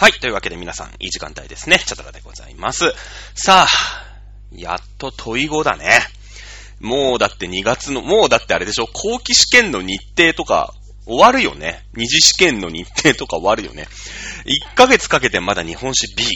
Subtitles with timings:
[0.00, 0.12] はい。
[0.12, 1.80] というわけで皆さん、いい時間帯ですね。
[1.84, 2.94] チャドラでございます。
[3.34, 3.68] さあ、
[4.52, 5.90] やっと問い語だね。
[6.78, 10.72] もうだって2月の、もうだってあれでしょ、後期試験の日程とか
[11.04, 11.84] 終わるよね。
[11.94, 13.88] 二次試験の日程とか終わるよね。
[14.44, 16.26] 1ヶ月かけてまだ日本史 B、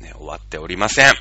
[0.00, 1.12] ね、終わっておりません。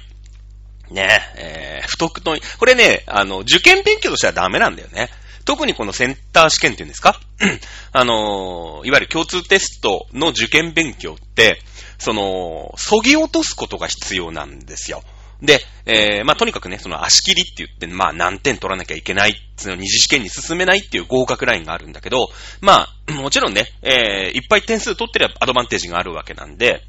[0.91, 5.09] ねえ、ー、不徳の、これね、あの、受験勉強としてはダメなんだよね。
[5.45, 7.19] 特にこのセンター試験っていうんですか？
[7.93, 11.61] あのー、いわゆる共通テストの受験勉強って、
[11.97, 15.03] その、そぎ落とすことが必要なんですよ。
[15.41, 22.29] で、えー、まあ、とにかくね、その足切りって言って、まあ、何点取らなきゃいけない、その二次試験に進めないっていう合格ラインがあるんだけど、
[22.61, 26.83] まあ、 もちろんね、えー、いっぱい点数取ってればアドバンテージがあるわけなんで、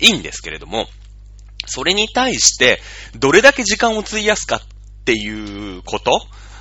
[0.00, 0.88] いいんですけれども、
[1.66, 2.80] それに対して、
[3.16, 4.60] どれだけ時間を費やすかっ
[5.04, 6.20] ていうこと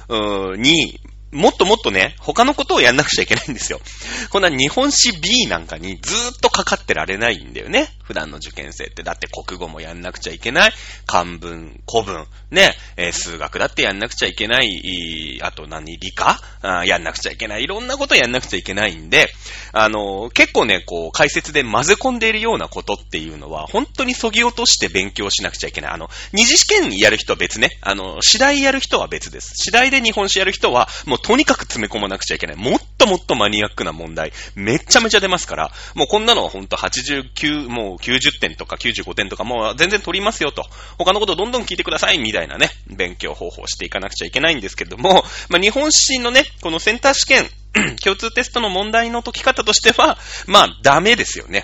[0.10, 1.00] うーに、
[1.32, 3.82] もっともっとね、他のことをやんなくちゃいけないんですよ。
[4.32, 7.90] こんな日本史 B なんかにずーっとかかってられないんだよね。
[8.04, 9.04] 普段の受験生って。
[9.04, 10.74] だって国語もやんなくちゃいけない。
[11.06, 15.40] 漢文、古文、ね、えー数学だってやんなくちゃいけない。
[15.42, 16.40] あと何理科？
[16.62, 17.64] あやんなくちゃいけない。
[17.64, 19.30] いろんなことやんなくちゃいけないんで、
[19.74, 25.92] あのー結構ね、こう、解説で混ぜ込んでいるようなことっていうのは、本当に削ぎ落として勉強しなくちゃいけない。
[25.92, 27.78] あの、二次試験やる人は別ね。
[27.82, 29.54] あの、次第やる人は別です。
[29.56, 32.56] 次第で日本史やる人は、もううとにかく詰め込まなくちゃいけない。
[32.56, 40.66] もっともっとマニアックな問題、めっちゃめちゃ出ますから、もうこんなのはほんと89、もう90点とか95点とか、もう全然取りますよと。
[40.98, 47.50] 他のことをどんどん聞いてください、みたいなね、勉強方法をしていかなくちゃいけないんですけども、まあ、日本史のね、このセンター試験、
[48.04, 51.64] 共通テストの問題の解き方としては、まあ、ダメですよね。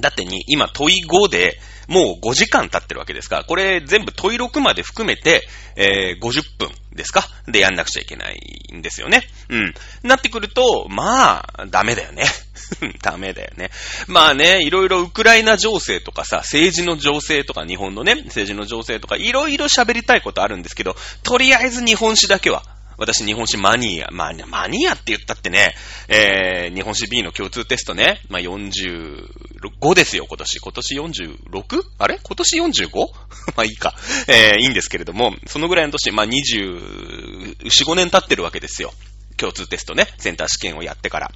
[0.00, 7.22] だってに、今問い5で、もう5時間経ってるわけですから、これ全部問い6まで含めて、えー、50分ですか？
[7.46, 8.38] でやんなくちゃいけない
[8.74, 9.22] んですよね。
[9.48, 9.74] うん。
[10.02, 12.24] なってくると、まあ、ダメだよね。
[13.02, 13.70] ダメだよね。
[14.08, 22.64] まあね、いろいろウクライナ情勢とかさ、政治の情勢とか、日本のね、政治の情勢とか、いろいろ喋りたいことあるんですけど、とりあえず日本史だけは、
[22.98, 25.74] 私、日本史マニア、まあ、マニアって言ったってね、
[26.08, 30.60] えー、日本史 B の共通テストね、まあ、45ですよ、今年。
[30.60, 31.82] 今年 46?
[31.98, 32.18] あれ？
[32.22, 32.90] 今年 45?
[33.56, 33.94] まあいいか。
[34.28, 38.92] えー、いいんですけれども、そのぐらいの年、まあ、24、5年経ってるわけですよ。
[39.36, 41.30] 共通テストね、センター試験をやってから。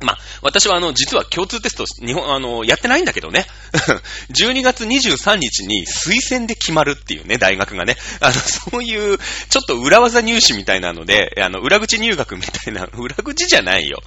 [0.00, 3.46] まあ、私はあの、実は共通テスト、日本、あの、やってないんだけどね。
[4.30, 7.96] 12月23日に推薦で決まるっていうね、大学がね。
[8.20, 14.00] あの、そういう、ちょっと裏技入試みたいなので、あの、裏口入学みたいな、 裏口じゃないよ。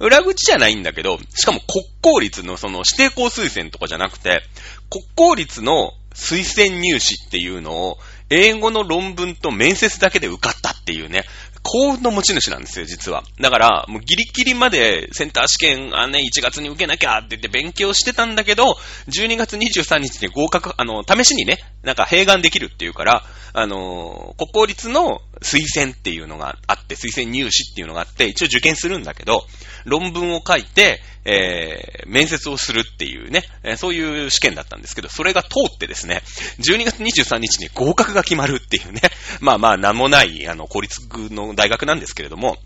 [0.00, 4.42] 裏口じゃないんだけど、しかも国公立のその指定校推薦とかじゃなくて、
[4.90, 7.98] 国公立の推薦入試っていうのを、
[8.30, 11.24] 英語の論文と面接だけで受かったっていうね、
[11.70, 13.24] 幸運の持ち主なんですよ、実は。
[13.38, 29.44] だから、もうギリギリまでセンター試験、あね、1月に受けなきゃって言って勉強してたんだけど、12月23日に合格、あの、試しにね、なんか併願できるっていうから、あの、国公立の推薦っていうのがあって、推薦入試っていうのがあって、一応受験するんだけど、
[29.84, 36.22] 論文を書いて、えー、面接をするっていうね、えーそういう試験だったんですけど、それが通ってですね、
[36.58, 39.00] 12月23日に合格が決まるっていうね、
[39.40, 41.00] まあまあ、名もない、あの、公立
[41.30, 42.58] の大学なんですけれども、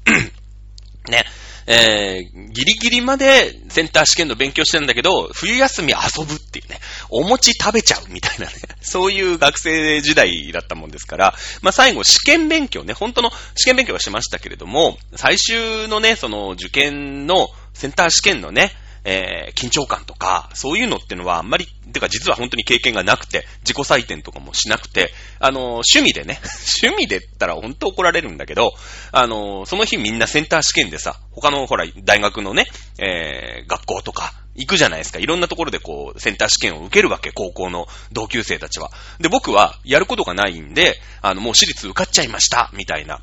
[1.11, 1.25] ね、
[1.67, 6.81] えー、ギリギリまでセンター試験の勉強してるんだけど、冬休み遊ぶっていうね、
[7.11, 8.53] お餅食べちゃうみたいなね、
[8.83, 18.73] そういう学生時代だったもんですから、まあ最後試験勉強ね、本当の試験勉強はしましたけれども、最終のね、その受験のセンター試験のね、
[19.05, 26.41] えー緊張感とか、そういうのってのはあんまり、てか実は本当に経験がなくて、自己採点とかもしなくて、あの趣味でね、
[26.83, 28.75] 趣味で言ったら本当怒られるんだけど、
[29.13, 32.67] あのその日みんなセンター試験でさ、他のほら、大学のね、
[32.99, 35.19] えー学校とか、行くじゃないですか。
[35.19, 38.91] いろんなところでこう、センター試験を受けるわけ、高校の同級生たちは。
[39.19, 43.21] で、僕はやることがないんで、あの、もう私立受かっちゃいました、みたいな。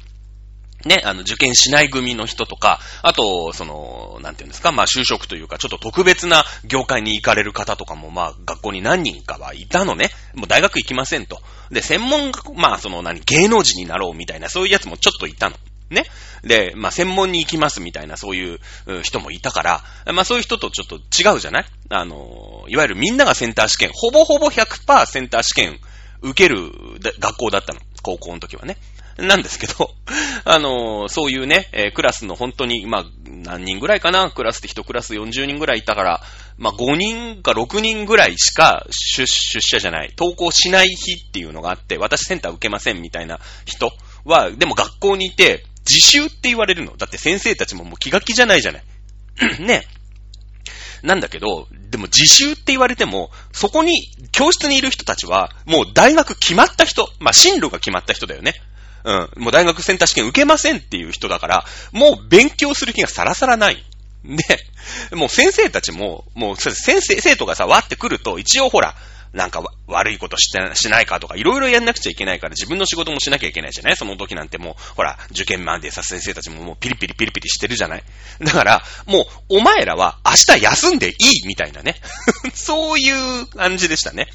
[0.85, 10.09] ね、あの、受験しない組の人とか、あと、その、なんていうんですか、まあ、就職というか、ちょっと特別な業界に行かれる方とかも、まあ、学校に何人かはいたのね。
[10.35, 11.41] もう大学行きませんと。
[11.69, 15.57] で、専門学、まあ、その、何、芸能人になろうみたいな、そういうやつもちょっといたの。
[15.89, 16.05] ね。
[16.43, 18.59] で、まあ、専門に行きますみたいな、そういう
[19.03, 19.83] 人もいたから、
[20.13, 21.65] まあ、そういう人とちょっと違うじゃない？
[21.89, 25.79] あの、いわゆるみんながセンター試験、ほぼほぼ100%センター試験
[26.21, 26.71] 受ける
[27.19, 27.81] 学校だったの。
[28.01, 28.77] 高校の時はね。
[29.21, 29.93] なんですけど、
[30.45, 34.29] あのーそういうね、えークラスの本当に、まあ、何人ぐらいかな？
[34.31, 36.21] クラスって1クラス40人ぐらいいたから、
[36.57, 43.91] まあ、5人か6人ぐらいしか出出社じゃない、登校しない日っていうのがあって、私センター受けませんみたいな人
[44.25, 46.95] は、でも学校にいて、自習って言われるの。
[46.97, 48.83] だって先生たちももう気が気じゃないじゃない。
[49.63, 49.87] ね。
[51.01, 58.53] なんだけど、でも自習って言われても、そこに、教室にいる人たちは、もう大学決まった人、まあ進路が決まった人だよね。
[59.03, 59.29] うん。
[59.37, 63.83] もう大学センター試験受けませんっていう人だから、もう勉強する気がさらさらない。
[64.25, 68.95] で、もう先生たちも、もう先生、生徒がさ、わって来ると、一応ほら、
[69.31, 73.95] なんか悪いことしてしないかとか、いろいろやんなくちゃいけないから、自分の仕事もしなきゃいけないじゃない？
[73.95, 78.03] その時なんてもう、ほら、受験までさ、先生たちももうピリピリピリピリしてるじゃない？
[78.41, 81.13] だから、もう、お前らは明日休んでい
[81.43, 81.95] いみたいなね。
[82.55, 84.27] そういう感じでしたね。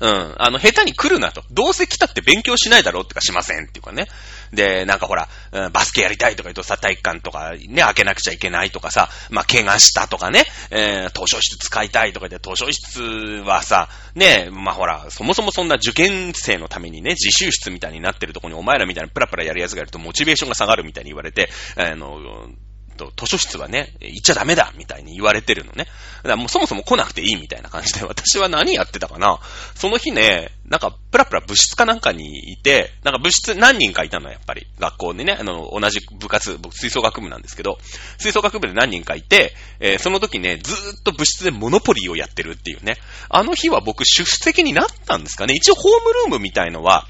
[0.00, 0.34] うん。
[0.38, 1.42] あの、下手に来るなと。
[1.50, 4.06] どうせ来たって勉強しないだろうってかしませんっていうかね。
[4.52, 13.00] で、なんかほら、うん、バスケやりたいとか言うとさ、体育館とかね、開けなくちゃいけないとかさ、まあ、怪我したとかね、えー、図書室使いたいとかで、図書室
[13.44, 22.48] はさ、ね、まあ、ほら、そもそもそんな受験生のためにね、自習室みたいになってるとこにお前らみたいなプラプラやるやつがいるとモチベーションが下がるみたいに言われて、あの、
[22.94, 25.84] と、図書室はね、行っちゃダメだみたいに言われてるのね。
[25.84, 29.40] だからもうそもそも来なくていいみたいな感じで、私は何やってたかな
[29.74, 34.66] その日ね、なんか、プラプラ部室かなんかにいて、なんか部室何人かいたの、やっぱり。
[34.78, 37.78] 学校でね、あの、同じ部活、僕、吹奏楽部なんですけど、
[38.18, 42.96] 吹奏楽部で何人かいて、えー、その時ね、ずーっと部室でモノポリーをやってるっていうね。
[43.28, 45.54] あの日は僕、出席になったんですかね。
[45.54, 47.06] 一応、ホームルームみたいのは、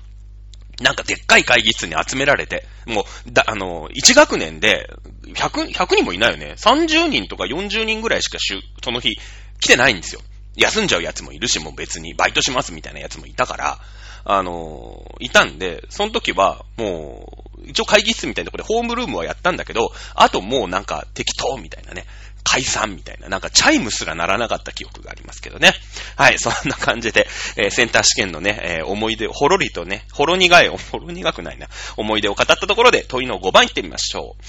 [0.81, 4.91] なんかでっかい会議室に集められて、もう、だ、あの、1学年で、
[5.35, 6.55] 100、100人もいないよね。
[6.57, 9.17] 30人とか40人ぐらいしかしゅ、その日、
[9.61, 10.21] 来てないんですよ。
[10.57, 13.79] 休んじゃうやつもいるし、もう別にバイトしますみたいなやつもいたから、
[14.25, 22.05] あの、いたんで、その時は、もう、一応会議室みたいなところでホームルームはやったんだけど、あともうなんか適当みたいなね。
[22.45, 25.73] 解散みたいな、なんかチャイムすらならなかった記憶がありますけどね。
[26.17, 27.27] はい、そんな感じで、
[27.57, 34.45] えー、センター試験のね、えー、思い出、ほろりとね、ほろ苦い、ほろ苦くないな、思い出を語ったところで問いの5番行ってみましょう。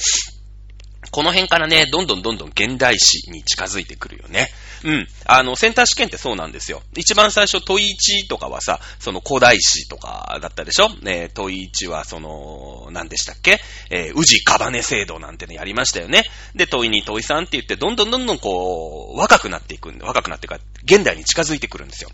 [1.12, 4.50] この辺からね、どんどんどんどん現代史に近づいてくるよね。
[4.84, 5.08] うん。
[5.26, 6.82] あの、センター試験ってそうなんですよ。
[6.96, 10.90] 一番最初、問1とかはさ、その古代史とかだったでしょ？
[11.02, 13.60] ね、問1はその、何でしたっけ？
[13.90, 16.24] えー、宇治カバネ制度なんてね、やりましたよね。
[16.56, 22.10] で、問2、問3って言って、どんどんどんどんこう、若くなっていくんで、若くなっていくか、現代に近づいてくるんですよ。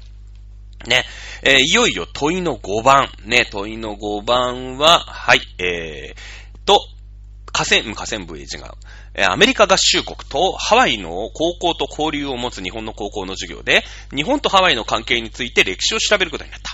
[0.87, 1.05] ね。
[1.43, 3.09] えー、いよいよ問いの5番。
[3.25, 6.79] ね、問いの5番は、はい、えー、と、
[7.51, 9.27] 河川、河川部へ違う。
[9.29, 13.83] アメリカ合衆国とハワイの高校と交流を持つ日本の高校の授業で、
[14.15, 16.71] 日本とハワイの関係について歴史を調べることになった。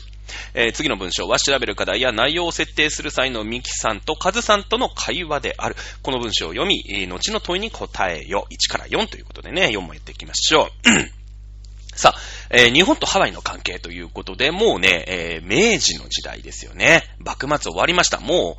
[0.53, 5.75] えー、次の文章は調べる課題や内容を設定する際のミキさんとカズさんとの会話である。
[6.01, 8.47] この文章を読み、後の問いに答えよ。
[8.51, 10.67] 1から4ということでね、4もやっていきましょう。
[11.97, 12.19] さあ、
[12.51, 17.03] えー、日本とハワイの関係ということで、もうね、えー、明治の時代ですよね。
[17.17, 18.19] 幕末終わりました。
[18.19, 18.57] も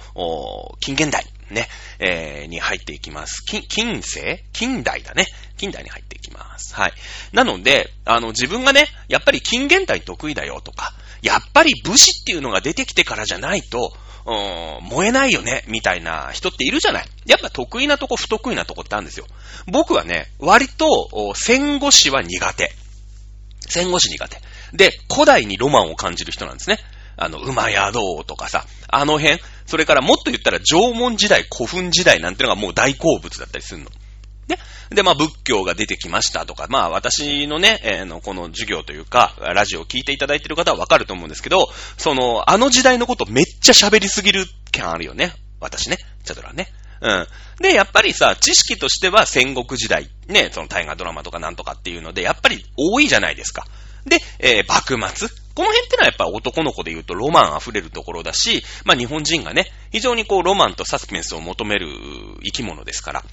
[0.75, 1.25] う、近現代。
[1.51, 1.67] ね、
[1.99, 3.43] えー、に入っていきます。
[3.49, 4.45] 近、近世？
[4.53, 5.25] 近代だね。
[5.57, 6.75] 近代に入っていきます。
[6.75, 6.93] はい。
[7.33, 10.93] なので、あの、自分がね、やっぱり近現代得意だよとか、
[11.23, 13.97] やっぱり武士っていうのが出てきてからじゃないと、
[14.83, 17.07] 燃えないよね、みたいな人っているじゃない。
[17.25, 19.27] やっぱ得意なとこ、不得意なとこってあるんですよ。
[19.69, 22.75] 僕はね、割と、戦後史は苦手。
[23.71, 24.41] 戦後史苦手。
[24.73, 26.79] で、古代にロマンを感じる人なんですね。
[27.17, 33.91] あの、馬宿とかさ、あの辺、それからもっと言ったら縄文時代、古墳時代なんてのがもう大好物だったりするの。
[34.47, 34.59] で、
[34.91, 45.33] で、まあ仏教が出てきましたとか、まあ私のね、えー、の、この授業というか、ラジオを聞いていただいてる方はわかると思うんですけど、その、あの時代のことめっちゃ喋りすぎる感あるよね。
[45.61, 46.69] 私ね、チャドラね。
[47.01, 47.27] うん。
[47.61, 53.67] で、やっぱりさ、知識としては戦国時代、ね、その大河ドラマとかなんとかっていうので、やっぱり多いじゃないですか。
[54.07, 55.29] で、えー、幕末。
[55.55, 61.89] この辺ってのはやっぱ男の子で言うとロマン溢れるところだし、まあ日本人がね、非常にこうロマンとサスペンスを求める
[62.45, 63.25] 生き物ですから。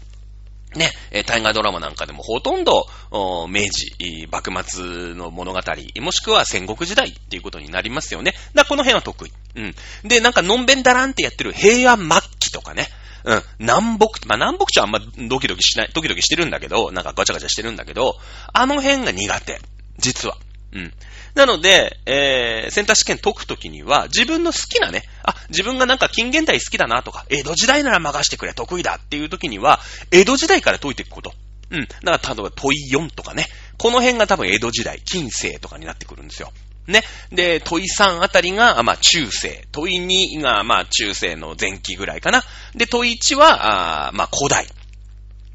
[0.75, 5.61] ね、え大河ドラマなんかでもほとんど、明治、幕末の物語、
[6.01, 8.33] もしくは戦国時代っていうことになりますよね。
[8.53, 9.31] だこの辺は得意。
[9.55, 9.75] うん。
[10.03, 12.89] で、なんかのんべんだらんってやってる平安末期とかね。
[13.25, 13.43] うん。
[13.59, 18.15] 南北、まあ、南北地はあんまドキドキしない、ドキドキしてるんだけど、なんかガチャガチャしてるんだけど、
[18.53, 19.59] あの辺が苦手。
[19.97, 20.37] 実は。
[20.73, 20.93] うん。
[21.33, 29.79] なので、えー、センター試験解くときには、自分の好きなね、あ、自分がなんか近現代好きだなとか、江戸時代なら任してくれ、得意だっていうときには、
[30.11, 31.33] 江戸時代から解いていくこと。
[31.71, 31.87] うん。
[32.03, 33.47] だから、例えば問い4とかね。
[33.77, 36.51] この辺が多分江戸時代、近世とかになってくるんですよ。
[36.87, 37.03] ね。
[37.31, 39.67] で、問い3あたりが、まあ、中世。
[39.71, 39.99] 問い
[40.37, 42.43] 2が、まあ、中世の前期ぐらいかな。
[42.75, 44.67] で、問い1は、あまあ、古代。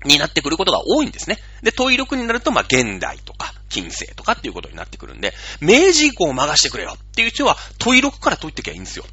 [0.04, 1.38] になってくることが多いんですね。
[1.62, 9.04] で、問い6になると、まあ、現代とか、近世とかっていうことになってくるんで、明治以降を任してくれよっていう人は、問い6から解いてきゃいいんですよ。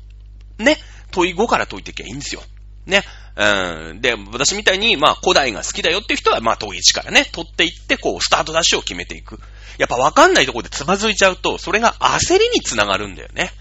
[0.59, 0.77] ね。
[1.11, 2.41] 問い5から解いてきゃいいんですよ。
[2.87, 3.03] ね。
[3.35, 4.01] うん。
[4.01, 9.39] で、私みたいに、まあ、古代が好きだよっていう人は、まあ、遠い位置からね、取っていって、こう、スタートダッシュを決めていく。
[9.77, 13.51] やっぱわかんないとこでつまずいちゃうと、それが焦りにつながるんだよね。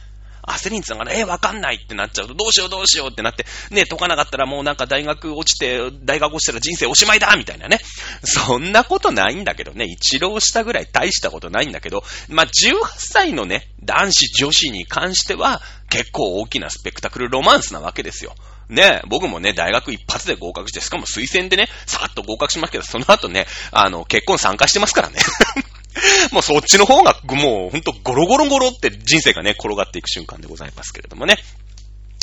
[0.46, 1.18] 焦りにつながる。
[1.18, 7.80] えー、わかんないってなっちゃうと、どうしようどうしようってなって、ね、解かなかったらもうなんか大学落ちて、大学落ちたら人生おしまいだみたいなね。
[8.24, 9.84] そんなことないんだけどね。
[9.84, 12.50] 一浪したぐらい大したことないんだけど、まあ、18
[12.96, 18.34] 歳のね、男子女子に関しては、結構大きなスペクタクルロマンスなわけですよ。
[18.68, 25.18] ね、僕もね、大学一発で合格して、しかも推薦でね、さーっと合格しますけど、その後ね、あの、結婚参加してますからね。
[26.32, 31.38] もうそっちの方が、もうほんとゴロゴロゴロって人生がね、転がっていく瞬間でございますけれどもね。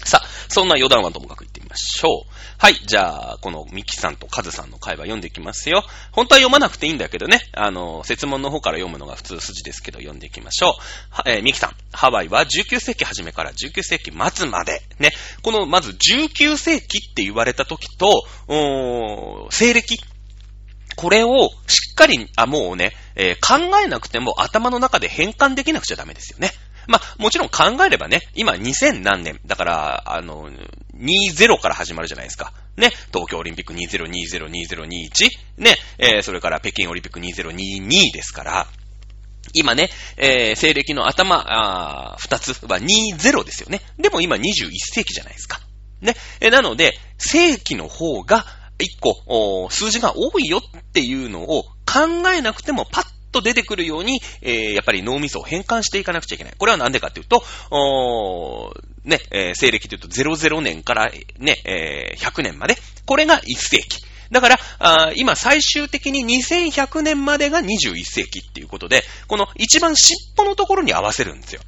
[0.05, 2.33] さあ、そんな余談はともかく言ってみましょう。
[2.57, 5.83] はい、じゃあ、このミキさんとカズさんの会話読んでいきますよ。
[6.11, 10.75] 本当は読まなくていいんだけどね、あの、説問の方から読むのが普通筋ですけど、読んでいきましょ
[11.25, 11.29] う。
[11.29, 19.97] えー、ミキさん、ハワイは19世紀初めから19世紀末まで、ね、この、まず19世紀って言われた時と、お西暦
[20.95, 26.51] これをしっかり、あ、もうね、えー、考えなくても頭の中で変換できなくちゃダメですよね。
[26.87, 30.49] まあ、もちろん考えればね、今2000何年、だから、あの、
[30.97, 32.53] 20から始まるじゃないですか。
[32.77, 38.67] ね、東京オリンピック2020-2021、ね、えー、それから北京オリンピック2022ですから、
[39.53, 43.81] 今ね、えー、西暦の頭、あ2つは20ですよね。
[43.99, 45.59] でも今21世紀じゃないですか。
[46.01, 46.15] ね。
[46.39, 48.45] えー、なので、世紀の方が
[48.79, 56.53] 1個、数字が多いよっていうのを考えなくてもパッと出てくるように、えー、やっぱり脳みそを変換していかなくちゃいけない。
[56.57, 58.73] これはなんでかっていうと、お
[59.03, 64.01] ね、えー、西暦というと00年からね、えー、100年まで、これが1世紀。
[64.31, 71.61] だから、あ今最終的に2100年までが21世紀っていうことで、この一番尻尾のところに合わせるんですよ。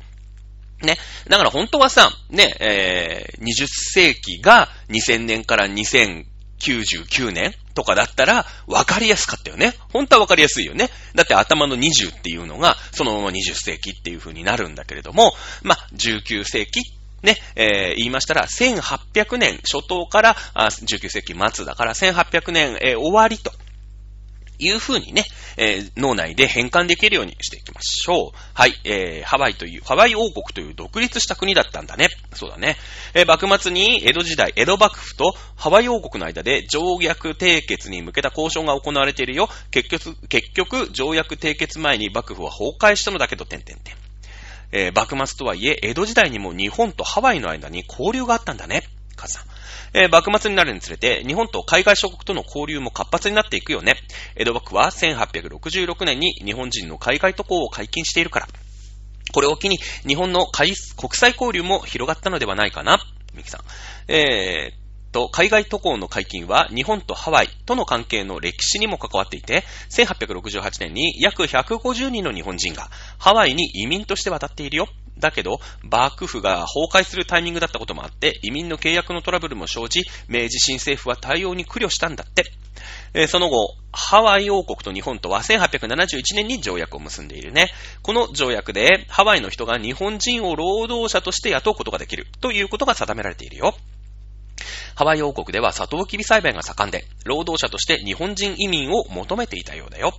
[0.82, 0.98] ね。
[1.28, 6.26] だから本当はさ、ね、えー、20世紀が2000年から2000
[6.66, 9.74] 99年とかだったら分かりやすかったよね。
[9.92, 10.90] 本当は分かりやすいよね。
[11.14, 16.82] だって頭の20っていうのがそのまま20世紀っていう風になるんだけれども、まあ、19世紀
[17.24, 23.52] ね、えー、言いましたら、1800年初頭から19世紀末だから1800年、えー、終わりと
[24.60, 25.26] いう風にね、
[25.58, 28.38] えー、脳内で変換できるようにしていきましょう。
[28.54, 32.08] はい、えー、ハワイという、ハワイ王国という独立した国だったんだね。
[32.34, 32.78] そうだね。
[33.14, 39.50] えー、幕末に江戸時代、江戸幕府とハワイ王国の間で条約締結に向けた交渉が行われているよ。
[39.72, 43.96] 結局、結局、条約締結前に幕府は崩壊したのだけど、点々点。
[44.72, 48.84] えー、幕末とはいえ、江戸時代にも日本とハワイの間に交流があったんだね。
[49.16, 49.44] カズさん。
[49.94, 53.96] えー、幕末になるにつれて、日本と海外諸国との交流も活発になっていくよね。
[54.36, 58.48] 江戸幕府は1866年に日本人の海外渡航を解禁しているから。
[59.34, 60.76] これを機に、日本の国
[61.14, 63.00] 際交流も広がったのではないかな。
[63.34, 63.62] ミキさん。
[64.12, 64.85] えー、
[65.16, 74.88] と、海外渡航の解禁は日本とハワイとの関係の歴史にも関わっていて、1868年に約150人の日本人がハワイに移民として渡っているよ。
[75.18, 82.52] だけど、幕府が崩壊するタイミングだったこともあって、移民の契約のトラブルも生じ、明治新政府は対応に苦慮したんだって。
[83.14, 87.70] えその後、ハワイ王国と日本とは1871年に条約を結んでいるね。
[88.02, 93.78] この条約で、ハワイの人が日本人を労働者として雇うことができるということが定められているよ。
[94.96, 100.14] ハワイ王国ではサトウキビ栽培が盛んで、労働者として日本人移民を求めていたようだよ。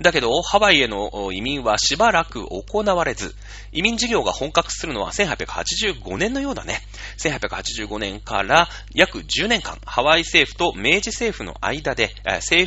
[0.00, 3.34] だけど、ハワイへの移民はしばらく行われず、
[3.72, 6.80] 移民事業が本格するのは1885年のようだね。
[7.18, 12.10] 1885年から約10年間、ハワイ政府と明治政府の間で、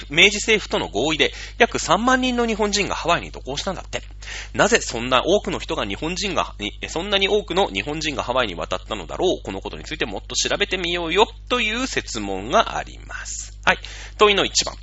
[0.09, 4.03] 明治政府との合意で約3万人の日本人がハワイに渡航したんだって。
[4.53, 6.53] なぜそんな多くの人が日本人が、
[6.87, 9.43] そんなに多くの日本人がハワイに渡ったのだろう？
[9.43, 13.57] このことについてもっと調べてみようよという説問があります。
[13.65, 13.79] はい。
[14.17, 14.75] 問いの1番。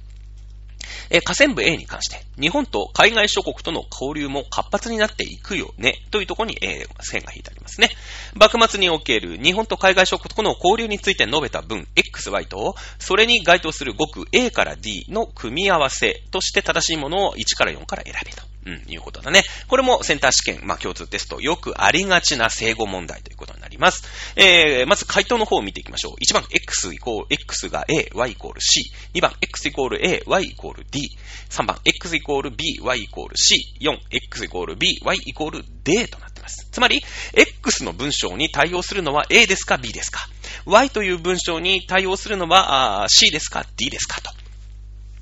[1.11, 7.91] え河川部 A に関して、日本と海外諸国との交流も活発になっていくよね、というところに、え、線が引いてありますね。
[8.35, 18.50] 幕末における日本と海外諸国との交流について述べた文 XY と、それに該当する語句 A から D の組み合わせとして正しいものを1から4から選べと。
[18.67, 19.43] うん、いうことだね。
[19.69, 24.05] これもセンター試験、まあ、共通テスト、よくありがちな正語問題ということになります。
[24.37, 26.15] えー、まず回答の方を見ていきましょう。
[26.23, 28.93] 1番、x イコール、x が a, y イコール c。
[29.15, 31.01] 2番、x イコール a, y イコール d。
[31.49, 33.75] 3番、x イコール b, y イコール c。
[33.81, 36.69] 4、x イコール b, y イコール d となっています。
[36.71, 37.03] つまり、
[37.33, 40.21] x の文章に対応するのは a ですか b ですか
[40.67, 44.31] ?y という文章に対応するのは c ですか d ですかと。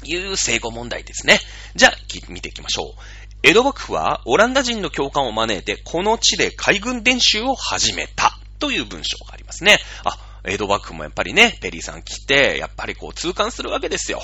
[0.04, 1.40] いう正語問題ですね。
[1.74, 1.92] じゃあ、
[2.28, 3.17] 見ていきましょう。
[3.42, 9.78] 江戸幕府はオランダ人の教官を招いてこの地で海軍伝習を始めたという文章がありますね。
[10.04, 14.20] あ、江戸幕府もやっぱりね、ペリーさん来て、やっぱりこう痛感するわけですよ。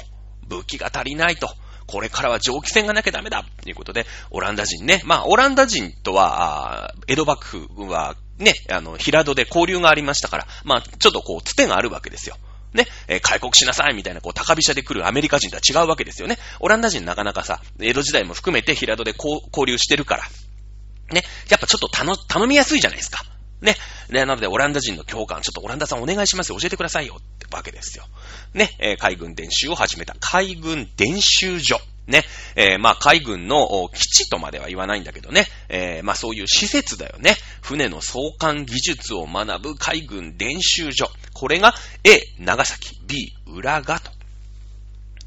[0.49, 1.49] 武器が足りないと。
[1.87, 5.01] これからは蒸気船がなきゃダメだということで、オランダ人ね。
[5.05, 12.37] まあ、オランダ人とは、江戸幕府はね、あの、平戸で交流がありましたから、まあ、ちょっとこう、つてがあるわけですよ。
[12.75, 16.39] ね、えー、開国しなさいみたいな、こう、高飛車で来るアメリカ人とは違うわけですよね。
[16.61, 20.25] オランダ人なかなかさ、江戸時代も含めて平戸で交流してるから。
[21.13, 23.25] ね、やっぱちょっと頼、頼みやすいじゃないですか。
[23.61, 23.77] ね。
[24.11, 26.59] ね、なので、オランダ人の教官、ちょっとオランダさんお願いしますよ。
[26.59, 27.17] 教えてくださいよ。
[27.19, 28.05] ってわけですよ。
[28.53, 30.17] ね、えー、海軍伝習を始めた。
[30.19, 31.81] 海軍伝習所。
[32.07, 32.25] ね。
[32.57, 35.47] えー、まあ、海軍の基地とまでは言わないんだけどね。
[35.69, 37.37] えー、まあ、そういう施設だよね。
[37.63, 41.09] 船の送還技術を学ぶ海軍伝習所。
[41.33, 44.11] これが A、長崎、B、浦賀と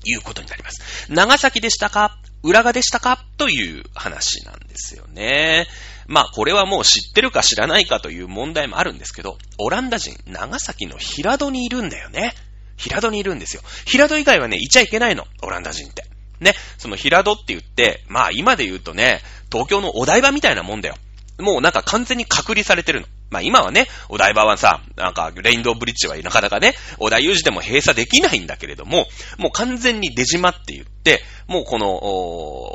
[0.03, 1.11] いうことになります。
[1.11, 2.17] 長崎でしたか？
[2.43, 3.25] 浦賀でしたか？
[3.37, 5.67] という話なんですよね。
[6.05, 12.33] まあ、これはもう知ってるか知らないかという問題もあるんですけど、オランダ人、長崎の平戸にいるんだよね。
[12.77, 13.63] 平戸にいるんですよ。
[13.85, 15.25] 平戸以外はね、いちゃいけないの。
[15.41, 16.05] オランダ人って。
[16.39, 20.95] ね、その平戸って言って、まあ今で言うとね、東京のお台場みたいなもんだよ。
[21.39, 23.07] もうなんか完全に隔離されてるの。
[23.29, 31.89] まあ今はね、お台場はさ、なんかレインドブリッジはなかなかね、お台有事でも閉鎖できないんだけれども、もう完全に出島って言って、もうこの、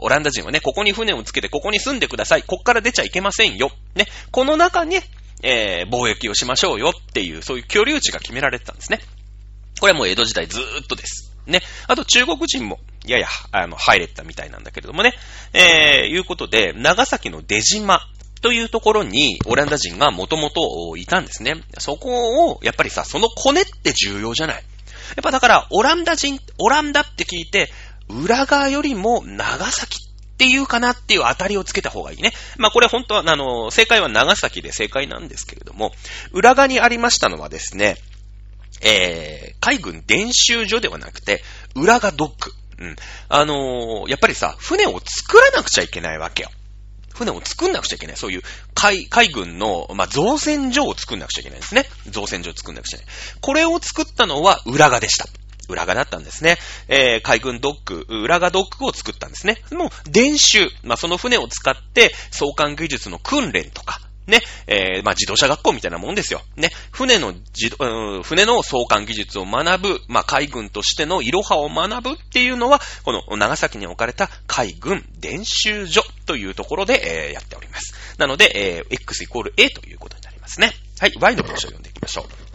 [0.05, 2.43] オランダ人はね、ここに船をつけてここに住んでください。
[2.43, 3.71] こっから出ちゃいけませんよ。
[3.95, 5.01] ね、この中に、
[5.43, 9.01] えー、貿易をしましょうよっていう、そういう居留地が決められてたんですね。
[9.81, 11.33] これはもう江戸時代ずーっとです。
[11.47, 11.61] ね。
[11.89, 15.15] あと中国人も、やや、あの、入れたみたいなんだけれどもね。
[15.53, 18.01] えー、いうことで、長崎の出島
[18.43, 21.63] というところに、オランダ人がもともといたんですね。
[21.79, 24.57] そこを、やっぱりさ、そのコネって重要じゃない。
[24.57, 24.61] や
[25.21, 27.71] っぱだから、オランダ人、オランダって聞いて、
[28.09, 32.33] 裏側よりも長崎っていうかなっていう当たりをつけた方がいいね。
[32.57, 35.93] まあこれ本当は、あの、正解は長崎で正解なんですけれども、
[36.33, 37.97] 裏側にありましたのはですね、
[38.81, 41.43] えー、海軍伝習所ではなくて、
[41.77, 42.53] 浦賀ドック。
[42.79, 42.97] うん。
[43.29, 46.51] あのー、やっぱりさ、船を作らなくちゃいけないわけよ。
[47.15, 48.17] 船を作んなくちゃいけない。
[48.17, 48.43] そういう
[48.75, 51.85] 海、海軍の、まあ、造船所を作んなくちゃいけないですね。
[52.09, 53.15] 造船所を作んなくちゃいけない。
[53.41, 55.27] これを作ったのは浦賀でした。
[55.69, 56.59] 浦賀だったんですね。
[56.89, 59.59] えー、海軍ドック、浦賀ドックを作ったんですね。
[59.73, 66.43] もう、伝習、まあ、その船を使って送還技術の訓練とか、ね、えー、まあ、自動車学校みたいなもんですよ。
[66.57, 77.95] ね、船の自動、うん、船の送還技術を学ぶ、まあ、海軍としてのいろはを学ぶっていうのは、この長崎に置かれた海軍伝習所というところで、えー、やっております。
[78.19, 80.73] なので、えー、X イコール A ということになりますね。
[81.01, 82.53] はい、Y の文章を読んでいきましょう。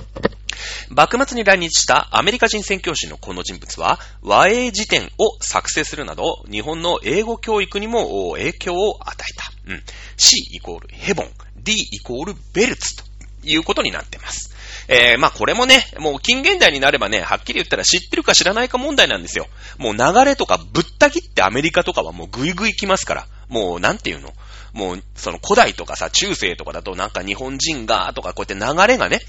[0.89, 9.51] 幕末に来日したアメリカ人宣教師のこの人物は、和英辞典を作成するなど、日本の英語教育にも影響を与えた。
[9.73, 9.83] うん。
[10.15, 11.46] C イコールヘボン。
[11.67, 13.03] D イコールベルツと
[13.43, 14.55] いうことになってます。
[14.87, 19.47] えー、まあこれもね、もう近現代になればね、はっきり言ったら知ってるか知らないか問題なんですよ。
[19.77, 23.27] もう流れとかぶった切ってアメリカとかはもうグイグイ来ますから。
[23.49, 24.33] もうなんていうの？
[24.73, 29.21] もう、その古代とかさ、中世とかだとなんか日本人がとかこうやって流れがね、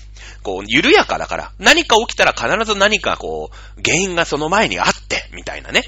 [0.43, 5.83] こう緩やかだから、何か起きたら必ず何かこう、原因がその前にあって、みたいなね。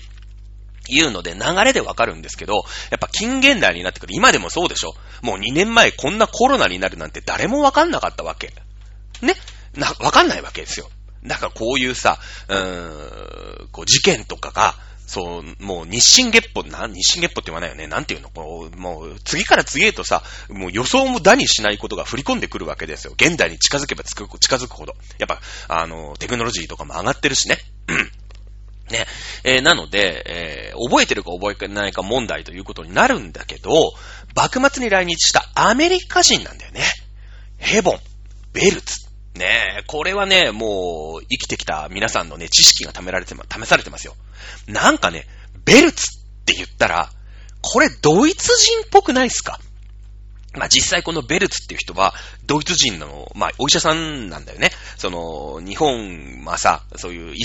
[0.91, 4.15] いうので流れでわかるんですけど、やっぱ近現代になってくる。
[4.15, 8.53] 今でもそうでしょもう2年前こんなコロナになるなんて誰もわかんなかったわけ。
[9.23, 9.35] ね？
[9.75, 10.91] な、わかんないわけですよ。
[11.25, 14.75] だからこういうさ、うーん、こう事件とかが、
[15.07, 17.89] そう、もう日進月歩、な、日進月歩って言わないよね。
[17.89, 18.31] なんていうの？
[18.31, 23.15] こう、もう、次から次へとさ、もう予想もだにしないことが振り込んでくるわけですよ。
[23.15, 24.95] 現代に近づけば近づくほど。
[25.19, 27.59] やっぱ、あの、テクノロジーとかも上がってるしね。
[29.45, 33.93] えー、なので、えー、覚えてるか覚えてないか問題ということになるんだけど、
[34.35, 36.83] 幕末に来日したアメリカ人なんだよね。
[37.59, 37.99] ヘボン、
[38.53, 39.07] ベルツ。
[39.35, 44.17] ねえこれはね、もう、生きてきた皆さんのね、知識が試られて、試されてますよ。
[44.67, 45.27] なんかね、
[45.65, 47.11] ベルツって言ったら、
[47.63, 49.61] これドイツ人っぽくないっすか？
[50.55, 52.15] まあ、実際このベルツっていう人は、
[52.47, 54.71] ドイツ人の、まあ、お医者さんなんだよね。
[54.97, 57.41] その、日本はさ、そういう医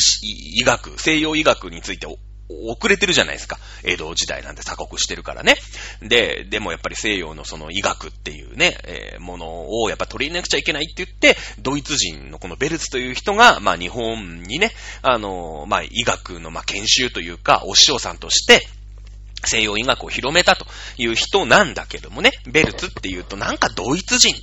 [0.60, 2.08] 医学、西洋医学について
[2.48, 3.60] 遅れてるじゃないですか。
[3.84, 5.56] 江戸時代なんて鎖国してるからね。
[6.02, 18.68] で、でもやっぱり西洋のその医学っていうね、えー、ものをやっぱ取り入れなくちゃいけないって言って、ドイツ人のこのベルツという人が、まあ日本にね、あの、まあ医学のまあ研修というか、お師匠さんとして、
[19.48, 20.66] 西洋医学を広めたと
[20.98, 24.40] いう人なんだけどもね、ベルツって言うとなんかドイツ人っ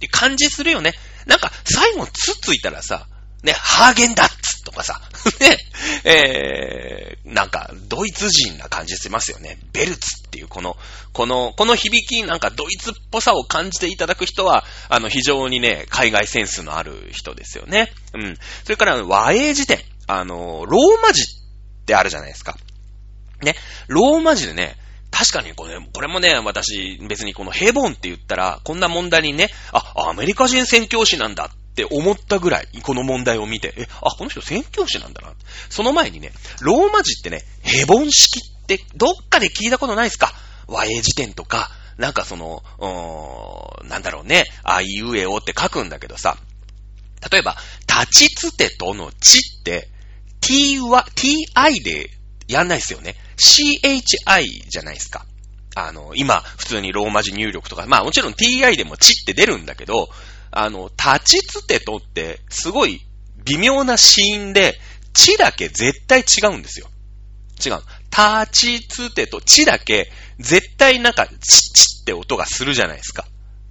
[0.00, 0.94] て感じするよね。
[1.26, 3.06] なんか最後つついたらさ、
[3.42, 5.00] ね、ハーゲンダッツとかさ、
[5.40, 5.58] ね、
[6.04, 9.58] えー、なんか、ドイツ人な感じしますよね。
[9.72, 10.76] ベルツっていうこの、
[11.12, 17.92] この、この響き、なんかドイツっぽさを感じていただく人は、あの、非常にね、海外センスのある人ですよね。
[18.14, 18.36] うん。
[18.62, 19.82] それから、和英辞典。
[20.06, 21.26] あの、ローマ字っ
[21.84, 22.56] てあるじゃないですか。
[23.42, 23.54] ね、
[23.88, 24.76] ローマ字でね、
[25.10, 35.34] 確かにこれ、これもね、私、別にこのヘボンって言ったら、こんな問題にね、あ、アメリカ人宣教師なんだって思ったぐらい、この問題を見て、え、あ、この人宣教師なんだな。
[35.68, 40.32] その前にね、ローマ字ってね、ヘボン式ってどっかで聞いたことないですか？
[40.66, 46.38] 和英辞典とか、なんかその、うーん、なんだろうね、あいうえおって書くんだけどさ、
[47.30, 49.90] 例えば、立ちつてとのちって、
[50.40, 52.10] t は、ti で
[52.48, 53.14] やんないですよね。
[53.42, 55.26] Chi じゃないですか。
[55.74, 60.08] あの、今、普通にローマ字入力とか、まあもちろん ti でもちって出るんだけど、
[60.50, 63.00] あの、立ちつてとって、すごい
[63.44, 64.78] 微妙なシーンで、
[65.14, 66.88] ちだけ絶対違うんですよ。
[67.64, 67.82] 違う。
[68.10, 73.26] 立ちつてとちだけ、絶対なんか、ち、ちって音がするじゃないですか。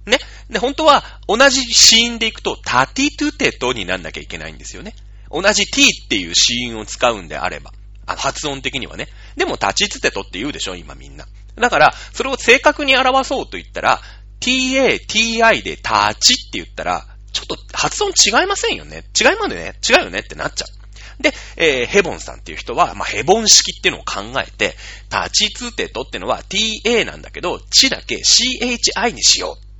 [0.06, 0.18] ね。
[0.50, 4.94] で、本当は、同じシーンでいくと、タティトゥテトになんなきゃいけないんですよね。
[5.30, 7.72] 同じ t っていうシーンを使うんであれば。
[8.06, 9.08] あ発音的にはね。
[9.36, 11.26] でも、立ちつてとって言うでしょ、今みんな。
[11.56, 14.00] だから、それを正確に表そうと言ったら、
[14.40, 19.04] ta, ti でタチって言ったら、ちょっと発音違いませんよね。
[19.18, 19.74] 違いまでね。
[19.88, 21.22] 違うよねってなっちゃう。
[21.22, 24.76] で、えー、ヘボンさんっていう人は、まあ、ヘボン式っていうのを考えて、
[25.08, 29.72] タチツテトってのは ta なんだけど、チだけ chi にしよう。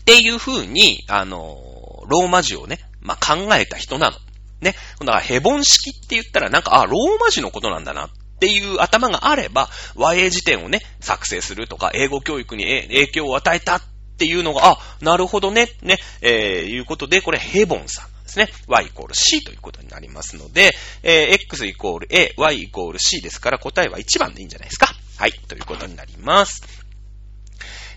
[0.00, 4.16] っていう風に、あの、ローマ字をね、まあ、考えた人なの。
[4.64, 4.74] ね。
[5.00, 13.82] だから、ヘボン式って言ったら、なんか、あ、ローマ字のことなんだなっていう頭があれば、和英辞典をね、作成するとか、英語教育に影響を与えたっ
[14.18, 18.48] ていうのが、あ、なるほどね、ね、えー、いうことで、これヘボンさんですね。
[18.66, 24.88] y イコール c ということになりますので、えー、x イコール a, y イコール c ですから答えは1番でいいんじゃないですか。
[25.16, 26.62] はい、ということになります。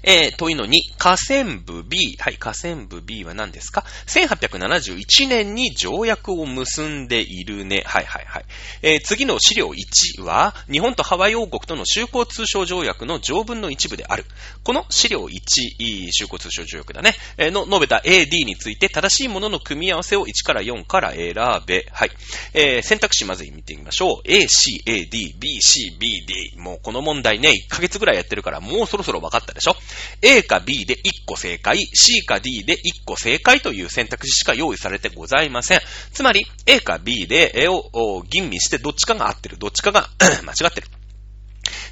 [0.10, 2.15] えー、というのに、河川部 B。
[2.17, 7.84] はい、河川部 B は何ですか ?1871 年に条約を結んでいるね。
[7.86, 8.46] はいはいはい。
[8.84, 14.24] えー、次の資料1は、日本とハワイ王国との修好通商条約の条文の一部である。
[14.63, 17.13] この資料1、修好通商条約だね。
[17.38, 21.34] えー、の述べた AD について正しいものの組み合わせを1から4から選
[21.65, 21.86] べ。
[21.91, 22.12] はい。
[22.54, 24.32] えー、選択肢まず見てみましょう。
[24.32, 26.54] A, C, A, D, B, C, B, D。
[26.58, 29.76] もうこの問題ね、1ヶ月ぐらいやってるから、もうそろそろ分かったでしょ？
[30.21, 35.79] A か B で1個正解、C か D で1個正解という選択肢しか用意されてございません。
[36.12, 40.10] つまり、A か B で A を吟味してどっちかが合ってる、どっちかが
[40.43, 40.88] 間違ってる。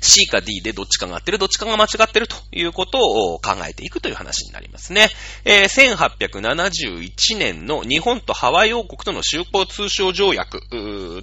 [0.02, 5.10] C か D でどっちかが合ってる、どっちかが間違ってるということを考えていくという話になりますね。
[5.44, 10.62] えー、1871年の日本とハワイ王国との修好通商条約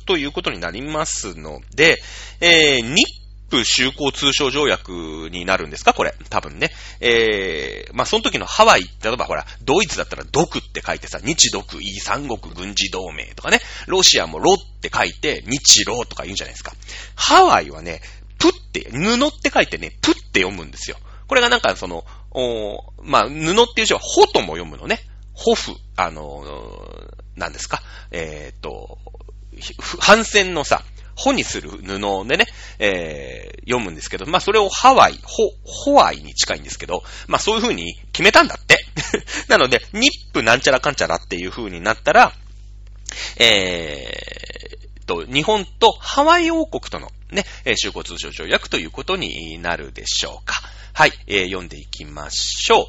[0.06, 2.02] ということになりますので、
[2.40, 3.21] えー、日
[3.52, 5.92] プ修好通商条約になるんですか？
[5.92, 6.14] これ。
[6.30, 6.72] 多分ね。
[7.00, 13.60] えー、まあ、その時のハワイ、例えばほら、ドイツだったら毒って書いてさ、日独伊三国軍事同盟とかね。
[13.86, 16.72] ロシアもロって書いて、日ロとか言うんじゃないですか。
[17.14, 18.00] ハワイはね、
[18.38, 20.96] プって、布って書いてね、プって読むんですよ。
[21.28, 25.00] これがなんかその、おまあ、布っていう字はホとも読むのね。
[25.34, 26.42] ホフ、あの
[27.36, 27.82] 何ですか？
[28.12, 28.98] えっ、と、
[30.00, 30.82] 反戦のさ、
[31.14, 32.46] ホにする布でね、
[32.79, 38.79] えー、読むんですけど、まあそれをハワイ、ホ、ホワイに近いんですけど、まあそういう風に決めたんだって。
[39.48, 42.33] なので、ニップなんちゃらかんちゃらっていう風になったら、
[43.37, 47.44] えー、と、日本とハワイ王国とのね、
[47.77, 50.55] 修好通商条約ということになるでしょうか。
[50.94, 52.85] はい、えー、読んでいきましょう。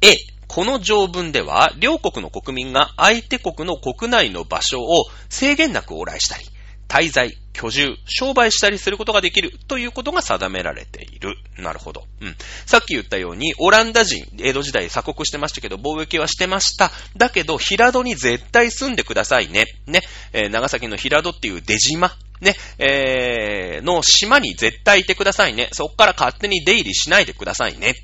[0.00, 6.44] A、この条文では、両国の国民が相手国の国内の場所を制限なく往来したり、
[6.88, 11.36] 滞在、居住、商売したりすることができるということが定められている。
[11.56, 12.04] なるほど。
[12.20, 12.36] うん。
[12.66, 16.90] さっき言ったように、オランダ人、江戸時代鎖国してましたけど、貿易はしてました。
[17.16, 19.66] だけど、平戸に絶対住んでくださいね。
[19.86, 20.02] ね。
[20.32, 22.16] えー、長崎の平戸っていう出島。
[22.40, 25.68] ね、えー、の島に絶対いてくださいね。
[25.72, 27.94] そっから勝手に出入りしないでくださいね。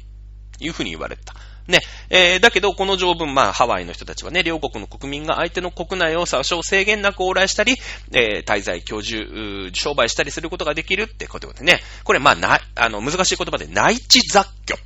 [0.60, 1.34] いうふうに言われた。
[1.70, 1.80] ね、
[2.10, 7.76] えー、だけど、この条文、まあ、ハワイの人たちはね、両国の国民が相手の国内を多少制限なく往来したり、
[8.12, 14.74] えー、滞在、居住、商売したりすることができるってことでね、これ、まあ、な、あの、難しい言葉で内地雑居。
[14.74, 14.76] っ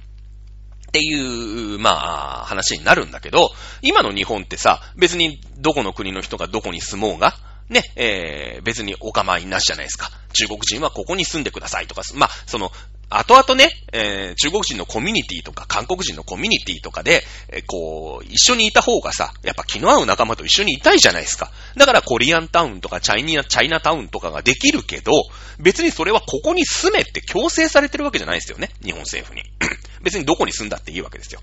[0.94, 3.50] ていう、まあ、話になるんだけど、
[3.82, 7.34] 今の日本ってさ、別にどこの国の人がどこに住もうが、
[7.68, 10.10] ね、えー、別にお構いなしじゃないですか。
[10.32, 12.70] 中国人はここに住んでくださいとか、まあ、その、
[13.18, 21.50] 後々ね、えー、中国人のコミュニティとか、韓国人のコミュニティとかで、えー、こう、一緒にいた方がさ、やっぱ気の合う仲間と一緒にいたいじゃないですか。
[21.76, 25.12] だからコリアンタウンとかチャイニア、チャイナタウンとかができるけど、
[25.58, 28.70] 別にそれはここに住めって強制されてるわけじゃないですよね。
[28.82, 29.44] 日本政府に。
[30.02, 31.40] 別にどこに住んだっていいわけですよ。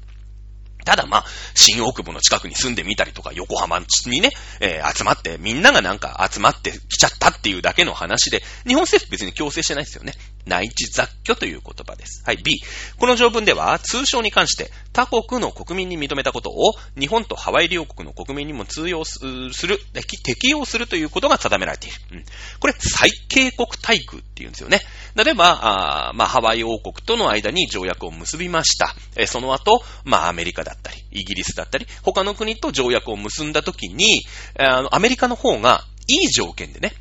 [0.85, 10.13] ただまあ、新大久保の近くに住んでみたりとか、横浜にね、えー、集まって、みんながなんか集まってきちゃったっていうだけの話で、日本政府別に強制してないですよね。
[10.45, 12.23] 内地雑居という言葉です。
[12.25, 12.61] はい、B。
[12.97, 19.19] この条文では、通称に関して他国の国民に認めたことを、日本とハワイ両国の国民にも通用す
[19.67, 21.97] る、適用するということが定められている。
[22.11, 22.25] うん、
[22.59, 24.81] これ、最恵国待遇って言うんですよね。
[25.15, 28.95] 例えば、あまあ、ハワイ王国との間に条約を結びました。
[29.15, 34.23] えその後、まあ、アメリカだったり、イギリスだったり、他の国と条約を結んだときに、
[34.57, 36.93] あの、アメリカの方がいい条件でね、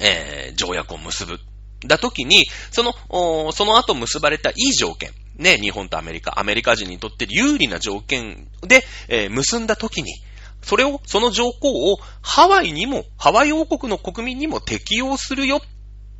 [0.00, 1.40] えー、条約を結ぶ。
[1.86, 5.12] だときに、その、その後結ばれたいい条件。
[5.36, 10.14] ね、日本とアメリカ、アメリカ人にとって有利な条件で、えー、結んだときに、
[10.62, 15.60] それを、その条項をハワイにも、ハワイ王国の国民にも適用するよっ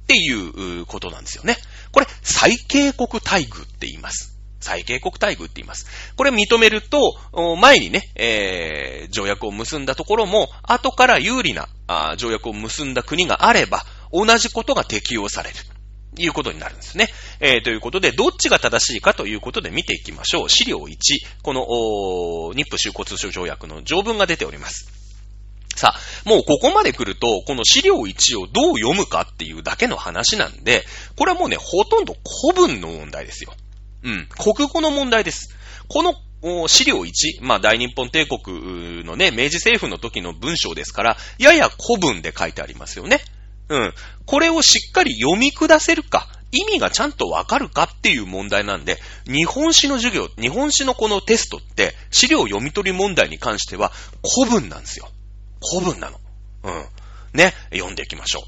[0.06, 0.32] てい
[0.80, 1.56] うことなんですよね。
[1.92, 4.36] これ、最恵国待遇って言います。
[4.60, 5.86] 最恵国待遇って言います。
[6.16, 7.16] これ認めると、
[7.60, 11.68] 前にね、えー、条約を結んだところも、後から有利な
[12.16, 15.56] 条約を結んだ国があれば、同じことが適用される。
[16.16, 17.08] いうことになるんですね。
[17.40, 20.48] えー、ということで、どっちが正しいかということで見ていきましょう。
[20.48, 20.94] 資料1、
[21.42, 24.88] この、日本修骨書条約の条文が出ております。
[25.74, 30.84] さあ、もうここまで来ると、この資料1をどう読むかっていうだけの話なんで、
[31.16, 32.14] これはもうね、ほとんど
[32.52, 33.52] 古文の問題ですよ。
[34.04, 34.28] うん。
[34.38, 35.52] 国語の問題です。
[35.88, 36.14] この
[36.68, 43.18] 資料1、まあ大日本帝国のね、明治政府の時の文章ですから、やや古文で書いてありますよね。
[43.68, 43.94] うん。
[44.26, 53.92] これをしっかり読み下せるか、意味がちゃんとわかるかっていう問題なんで、日本史の授業、日本史のこのテストって、資料読み取り問題に関しては
[54.36, 55.08] 古文なんですよ。
[55.72, 56.20] 古文なの。
[56.64, 56.86] うん。
[57.32, 58.42] ね、読んでいきましょう。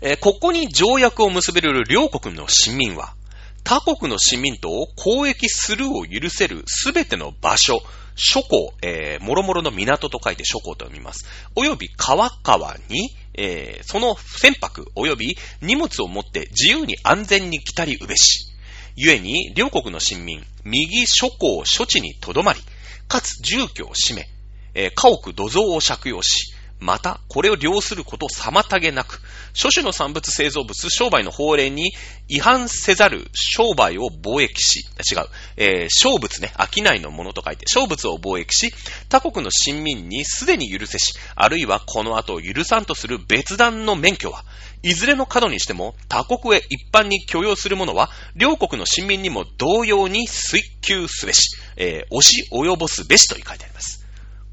[0.00, 3.14] えー、ここに条約を結べる両国の市民は、
[3.62, 7.80] 他国の市民と交易するを許せるすべての場所、
[8.16, 11.26] 諸港、えー、もろもろの港と書いて諸港と読みます。
[11.54, 18.48] および川川に、えー、その船舶及び荷物を持って自由に安全に来たりうべし。
[18.96, 22.60] 故に、両国の市民、右諸港処置にとどまり、
[23.08, 24.28] かつ住居を占め、
[24.74, 29.20] えー、家屋土蔵を借用し、また、これを量すること妨げなく、
[29.54, 31.92] 諸種の産物製造物、商売の法令に
[32.28, 34.80] 違反せざる商売を貿易し、
[35.12, 38.74] 違う、えー、商物ね、商いのものと書いて、商物を貿易し、
[39.08, 44.44] 他国の親民にすでに許せし、あるいはこの後許さんとする別段の免許は、
[44.82, 54.01] いずれの角にしても他国へ一般に許容するものは、両国の親民にも同様に追求すべし、えー、押し及ぼすべしと書いてあります。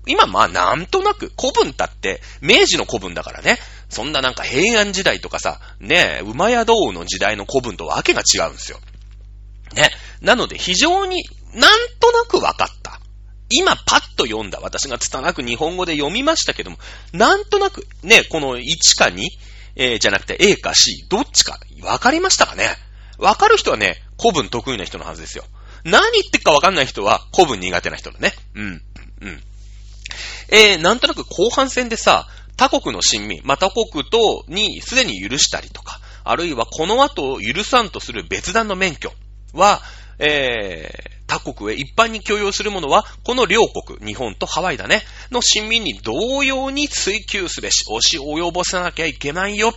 [0.07, 3.57] 今まあなんとなく古文だって明治の古文だからね。
[3.89, 8.79] そんななんか平安時代とかさ、ねえ、馬宿王の時代の古文とわけが違うんですよ。
[9.75, 9.89] ね。
[10.21, 12.99] なので非常になんとなくわかった。
[13.51, 16.77] 今パッと読んだ私が拙く日本語で読みましたけども、
[17.13, 19.25] なんとなくね、この1か2、
[19.75, 22.67] えー、じゃなくて A か C、どっちかわかりましたかね
[23.17, 25.43] わかる人はね、古文得意な人のはずですよ。
[25.83, 28.33] 何言ってっかわかんない人は古文苦手な人だね。
[28.53, 28.81] うん。
[29.21, 29.43] うん。
[30.51, 39.13] えー、なんとなく後半戦でさ、他国の親民、まあ、他国とにすでに許したりとか、あるいはこの後許さんとする別段の免許
[39.53, 39.81] は、
[40.19, 49.73] えー、他国へ一般に許容するものは、この両国、日本とハワイだね、の親民に同様に追求すべし、押し及ぼさなきゃいけないよ。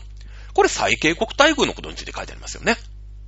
[0.54, 2.76] これ、最恵国待遇のことについて書いてありますよね。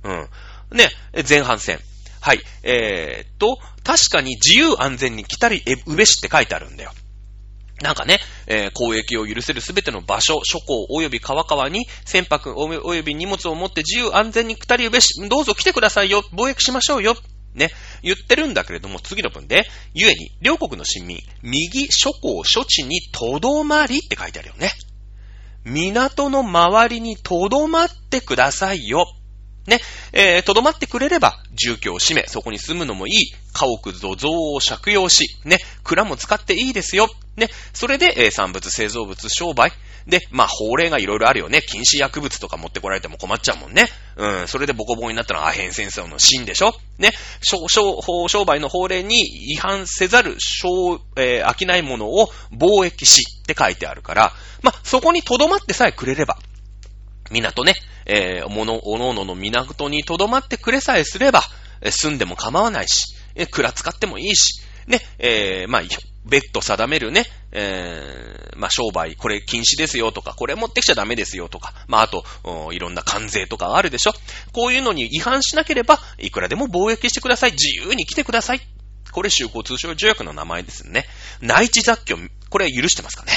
[0.03, 0.77] うん。
[0.77, 0.89] ね、
[1.27, 1.79] 前半戦。
[2.19, 2.41] はい。
[2.63, 6.91] えー、っと、確かに自由安全に来たりうべしって書いてあるんだよ。
[7.81, 17.15] なんかね、えー、交易を許せるすべての場所、諸港及び川川に船舶及び荷物を持って自由安全に来たりうべし、どうぞ来てくださいよ、貿易しましょうよ。
[17.53, 17.69] ね、
[18.03, 24.71] 言ってるんだけれども、次の文で、故に、両国の親民、右諸港処置にとどまりって書いてあるよね。
[25.63, 29.05] 港の周りにとどまってくださいよ。
[29.67, 29.79] ね、
[30.13, 33.13] えー、とどまってくれれば、住居を閉め、そこに住むのもいい、
[33.53, 37.09] 家屋土蔵を借用し、ね、蔵も使っていいですよ。
[37.37, 39.71] ね、それで、えー、産物、製造物、商売。
[40.07, 41.61] で、まあ、法令がいろいろあるよね。
[41.61, 43.87] 禁止薬物とか持ってこられても困っちゃうもんね。
[44.17, 49.19] うん、それでボコボコになったのはアヘン戦争の真でしょね、商、商、商売の法令に
[49.53, 56.37] 違反せざる商、えー、飽きないものを貿易しって書いてあるから、まあ、そこに留まってさえくれれば、
[57.31, 57.73] 港ね、
[58.05, 61.41] えー、もの、おのおのの港に留まってくれさえすれば、
[61.81, 65.81] え住んでも構わないし、え蔵使ってもいいし、ね、えー、まあ、
[66.25, 72.23] 別途定めるね、えー、まあ、商売、これ禁止ですよとか、これ持ってきちゃダメですよとか、まあ、あと、
[72.73, 74.13] いろんな関税とかあるでしょ。
[74.51, 77.51] こういうのに違反しなければ、いくらでも貿易してください。
[77.51, 78.61] 自由に来てください。
[79.11, 81.05] これ、修好通商条約の名前ですね。
[81.41, 82.17] 内地雑居、
[82.49, 83.31] これ許してますかね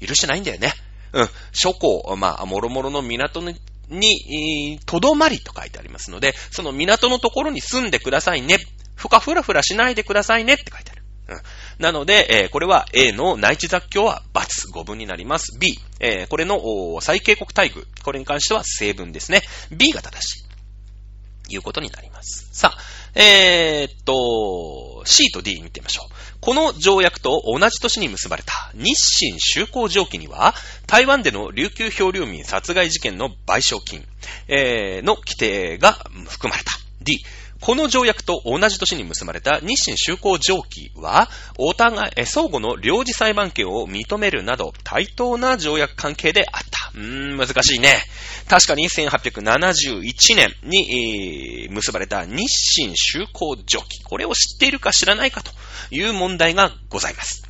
[0.00, 0.72] 許してないんだよね。
[1.12, 1.28] うん。
[1.52, 3.54] 諸港、まあ、もろもろの港に、
[3.88, 8.56] に、とどまりと書いてありますので、その港のところに住んでくださいね。
[8.94, 11.02] ふかふらふらしないでくださいねって書いてある。
[11.26, 11.40] うん、
[11.78, 15.58] なので、えー、これは A の内地雑居は×、5分になります。
[15.58, 16.60] B、えー、これの
[17.00, 17.86] 最警告待遇。
[18.04, 19.42] これに関しては正文ですね。
[19.70, 20.44] B が正しい。
[21.48, 22.48] いうことになります。
[22.52, 22.78] さあ、
[23.18, 26.14] えー、っと、C と D 見てみましょう。
[26.40, 30.54] この条約と同じ年に結ばれた日清修好条記には、
[30.86, 34.06] 台湾での琉球漂流民殺害事件の賠償金、
[34.48, 35.92] えー、の規定が
[36.28, 36.72] 含まれた。
[37.02, 37.22] D、
[37.64, 46.90] この条約と同じ年に結ばれた日清修好条記は、お互い、相互の領事裁判権を認めるなど、対等な条約関係であった。
[46.94, 48.02] うーん、難しいね。
[48.50, 50.02] 確かに1871
[50.36, 52.44] 年に、えー、結ばれた日
[52.76, 54.02] 清修好条記。
[54.04, 55.50] これを知っているか知らないかと
[55.90, 57.48] いう問題がございます。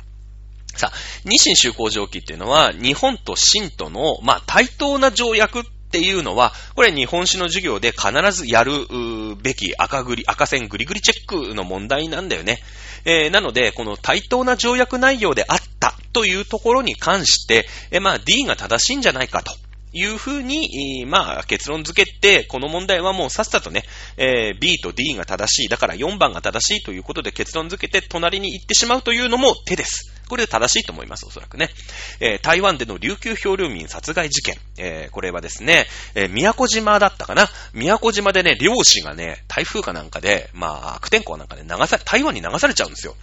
[0.77, 8.85] さあ、日清修好条記っていうのは、日本と清との、まあ、対等な条約っていうのは、これ日本史の授業で必ずやる
[9.41, 12.59] べき赤ぐり、赤線ぐりぐりチェックの問題なんだよね。
[13.05, 19.53] えー、なので、この対等な条約内容であったというところに関して、えー、まあ D が正しいんじゃないかと。
[19.95, 23.83] いうふうに、まあ、結論付けて、この問題はもうさっさとね、
[24.17, 30.11] えー、B と D が正しい、だから4番が正しいということで結論付けて隣に行ってしまうというのも手です。
[30.27, 31.69] これで正しいと思います、おそらくね。
[32.19, 34.57] えー、台湾での琉球漂流民殺害事件。
[34.77, 43.15] えー、これはですね、えー、宮古島だったかな宮古島でね、漁師がね、台風かなんかで、まあ、悪天候なんかで流され、台湾に流されちゃうんですよ。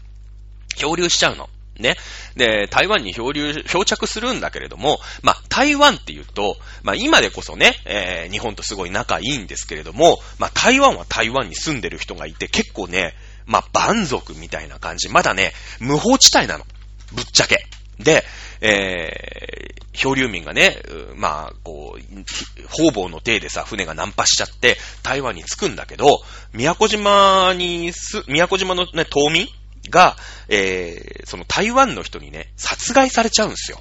[0.76, 1.50] 漂流しちゃうの。
[1.78, 1.96] ね。
[2.36, 13.14] で、台湾に漂流、漂着するんだけれども、まあ、台湾って言うと、まあ、今でこそね、えー、日本とすごい仲いいんですけれども、まあ、台湾は台湾に住んでる人がいて、結構ね、
[13.46, 15.08] まあ、蛮族みたいな感じ。
[15.08, 16.64] まだね、無法地帯なの。
[17.12, 17.66] ぶっちゃけ。
[17.98, 18.24] で、
[18.60, 20.76] えー、漂流民がね、
[21.16, 29.46] まあ、こう、方々の体でさ、船がナンパしちゃって、台湾に着くんだけど、宮古島にす、宮古島のね、島民
[29.90, 30.16] が、
[30.48, 33.80] えー、その台湾の人にね、殺害されちゃうんですよ。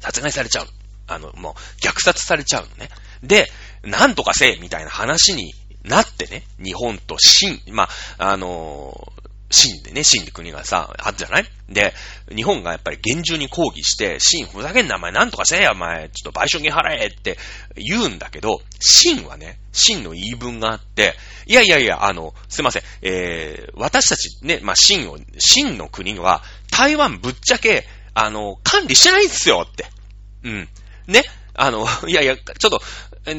[0.00, 0.66] 殺害されちゃう。
[1.06, 2.90] あの、もう、虐殺されちゃうのね。
[3.22, 3.50] で、
[3.82, 9.12] なんとかせえ、みたいな話になってね、日本と清、まあ、あの
[9.50, 11.44] 清でね、清って国がさ、あったじゃない？
[11.70, 11.94] で、
[12.34, 17.38] 日本がやっぱり厳重に抗議して、清ふざけんな、お前なんとかせえや、お前、ちょっと賠償金払えって
[17.76, 21.14] 言うんだけど、清はね、清の言い分があって、
[21.46, 29.86] いやいやいや、あの、すいません、えー、私たちね、まあ、清を、清の国は、台湾ぶっちゃけ、あの、管理してないんすよって。
[30.44, 30.68] うん。
[31.06, 31.22] ね、
[31.54, 32.82] あの、いやいや、ちょっと、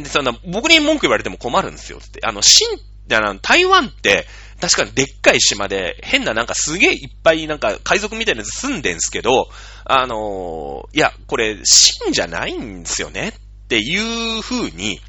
[0.10, 2.19] そんな、僕に文句言われても困るんですよ、って。
[2.24, 4.26] あの、清って、あの、台湾って、
[4.62, 9.50] 確かにでっかい島で、変ななんかすげえいっぱいなんか海賊みたいなやつ住んでんすけど、
[9.86, 13.30] あのー、いや、これ、真じゃないんですよね？
[13.30, 15.00] っていう風に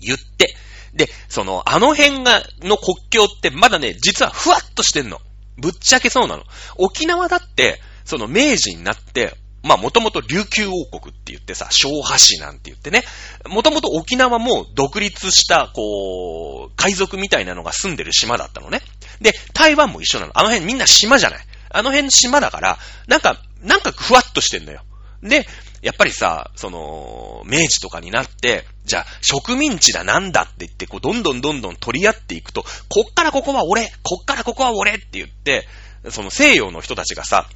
[0.00, 0.54] 言って、
[0.94, 5.20] で、その、あの辺が、の国境ってまだね、実はふわっとしてんの。
[5.58, 6.44] ぶっちゃけそうなの。
[6.76, 13.02] 沖縄だって、その明治になって、まあもともと琉球王国って言ってさ、小波市なんて言ってね、
[13.48, 18.80] もともと沖縄も独立した、こう、海賊みたいなのが住んでる島だったのね。
[19.20, 20.38] で、台湾も一緒なの。
[20.38, 21.46] あの辺みんな島じゃない。
[21.70, 24.82] あの辺島だから、なんか、なんかふわっとしてんのよ。
[25.22, 25.46] で、
[25.82, 35.66] やっぱりさ、その、明治とかになって、じゃあ、植民地だなんだって言って、こう、どんどんどんどん取り合っていくと、こっからここは俺こっからここは俺って言って、
[36.10, 37.48] その西洋の人たちがさ、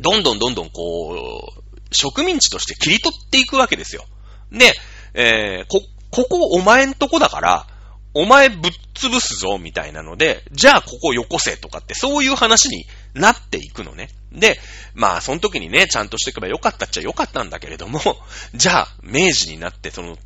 [0.00, 4.04] どんどんどんどんこう、植民地として切り取っていくわけですよ。
[4.52, 4.72] で、
[5.14, 7.66] えー、こ、ここお前んとこだから、
[8.14, 12.84] お前ぶっ潰すぞ、みたいなので、じゃあここよこせとかって、そういう話に
[13.14, 14.08] なっていくのね。
[14.32, 14.58] で、
[14.94, 18.00] まあ、その時にね、ちゃんとしていけばよかったっちゃよかったんだけれども、
[18.54, 20.18] じゃあ、明治になって、その、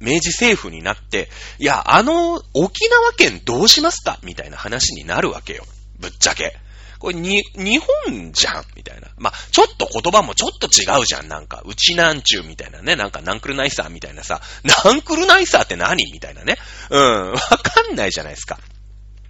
[0.00, 5.66] 明治政府になって、いや、あの、沖縄県どうしますかみたいな話になるわけよ。
[5.98, 6.56] ぶっちゃけ。
[6.98, 9.08] これに、日本じゃんみたいな。
[9.18, 11.28] まあ、ちょっと言葉もちょっと違うじゃん。
[11.28, 12.96] なんか、うちなんちゅうみたいなね。
[12.96, 14.40] なんか、ナンクルナイサーみたいなさ。
[14.84, 16.10] ナンクルナイサーって何？
[16.12, 16.56] みたいなね。
[16.90, 17.32] うん。
[17.32, 18.58] わかんないじゃないですか。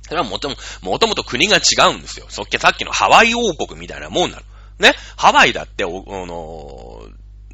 [0.02, 1.60] それはもとも、もともと国が違
[1.90, 2.26] うんですよ。
[2.28, 4.42] そっけさっきのハワイ王国みたいなもんなの。
[4.78, 4.92] ね？
[5.16, 7.08] ハワイだって、お、あの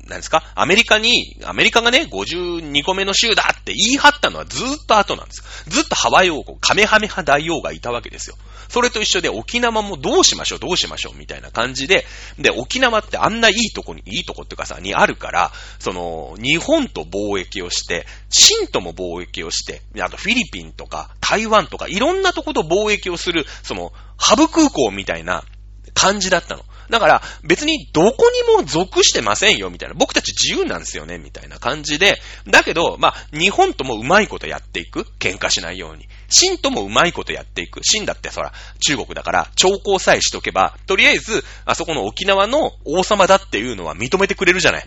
[0.07, 0.43] なんですか？
[0.57, 5.65] アメリカに、アメリカがね、52個目の州だって言い張ったのはずーっと後なんです。
[5.69, 8.37] ずっとハワイ王国、カメハメハ大王がいたわけですよ。
[8.71, 12.07] それと一緒で沖縄もどうしましょう、どうしましょう、みたいな感じで、
[12.39, 25.45] で、沖縄ってあんないいとこに、いいとこっていうかさ、にあるから、その、日本と貿易をして、清とも貿易をして、あとフィリピンとか台湾とかいろんなとこと貿易をする、その、ハブ空港みたいな
[25.93, 26.65] 感じだったの。
[26.91, 29.95] だから、別にどこにも属してませんよ、みたいな。
[29.95, 32.21] 僕たち自由なんですよね、みたいな感じで。
[32.47, 35.07] だけど、まあ、日本ともうまいことやっていく。
[35.19, 36.09] 喧嘩しないように。
[36.29, 37.81] 秦ともうまいことやっていく。
[37.81, 44.87] 秦だってそら、中国だから、兆候さえしとけば、とりあえず、あそこの沖縄の王様だっていうのは認めてくれるじゃない。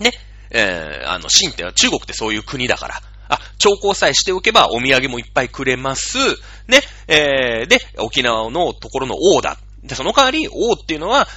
[0.00, 0.12] ね。
[0.50, 3.02] えー、あの、秦って中国ってそういう国だから。
[3.28, 6.18] あ、兆候さえしておけばお土産もいっぱいくれます。
[6.68, 6.80] ね。
[7.08, 9.56] えー、で、沖縄のところの王だ。
[9.86, 11.28] で、その代わり、王っていうのは、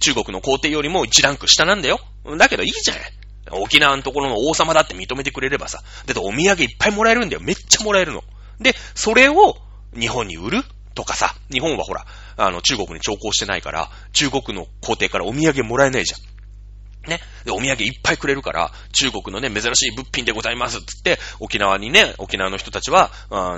[0.00, 2.00] 中国の皇帝よりも一ランク下なんだよ。
[2.36, 3.12] だけどいいじゃない。
[3.50, 5.78] 沖縄のところの王様だって認めてくれればさ。
[6.06, 7.40] だってお土産いっぱいもらえるんだよ。
[7.42, 8.22] めっちゃもらえるの。
[8.60, 9.56] で、それを
[9.98, 10.62] 日本に売る
[10.94, 11.34] とかさ。
[11.50, 12.04] 日本はほら、
[12.36, 17.08] あの、中国に徴工してないから、中国の皇帝からお土産もらえないじゃん。
[17.08, 17.20] ね。
[17.44, 23.10] で、お土産いっぱいくれるから、中国のね、珍しい物品でございますっつって、沖縄にね、沖縄の人たちは、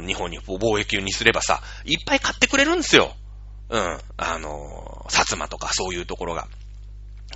[0.06, 3.14] 日本に貿易にすればさ、いっぱい買ってくれるんですよ。
[3.70, 3.98] うん。
[4.16, 6.48] あの、薩摩とかそういうところが。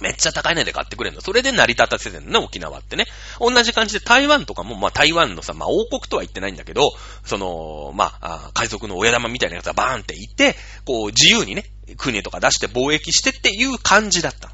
[0.01, 1.23] めっちゃ高い値で買ってくれるの。
[1.23, 3.07] それで成り立たせてるの、沖縄ってね。
[3.39, 6.91] 同じ感じで台湾とかも、まあ台湾のさ、まあ王国とは言ってないんだけど、
[7.25, 11.65] その、まあ、海賊の親玉みたいなやつがバーンっていて、こう自由にね、
[11.97, 14.51] 国とか出して貿易してっていう感じだった。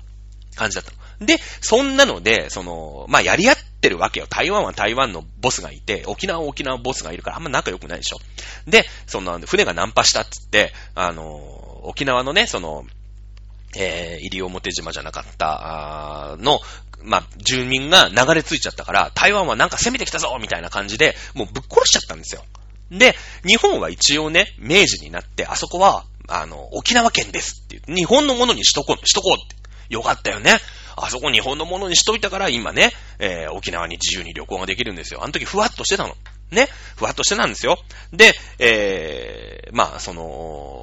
[0.56, 0.92] 感じだった。
[1.24, 4.26] で、そんなので、その、まあやり合ってるわけよ。
[4.28, 8.18] 台湾は台湾のボスがいて、沖縄は沖縄ボスがいるからあんま仲良くないでしょ。
[8.66, 12.84] で、その、船がナンパしたっつって、あの、沖縄のね、その、
[13.76, 16.60] えー、入表島じゃなかった、あの、
[17.02, 22.44] まあ、住民が流れ着いちゃったから、台湾はなんか攻めてきたぞみたいな感じで、もうぶっ殺しちゃったんですよ。
[22.90, 23.14] で、
[23.46, 29.60] 日本は一応ね、明治になって、あそこは、あの、沖縄県ですっていう、日本のものにしとこう、しとこうって。
[29.90, 30.58] よかったよね。
[30.96, 35.22] あそこ日本のものにしといたから、今ね、えー、沖縄に自由に旅行ができるんですよ。
[35.22, 36.14] あの時ふわっとしてたの。
[36.50, 36.68] ね。
[36.96, 37.78] ふわっとしてたんですよ。
[38.12, 40.79] で、えー、まあ、その、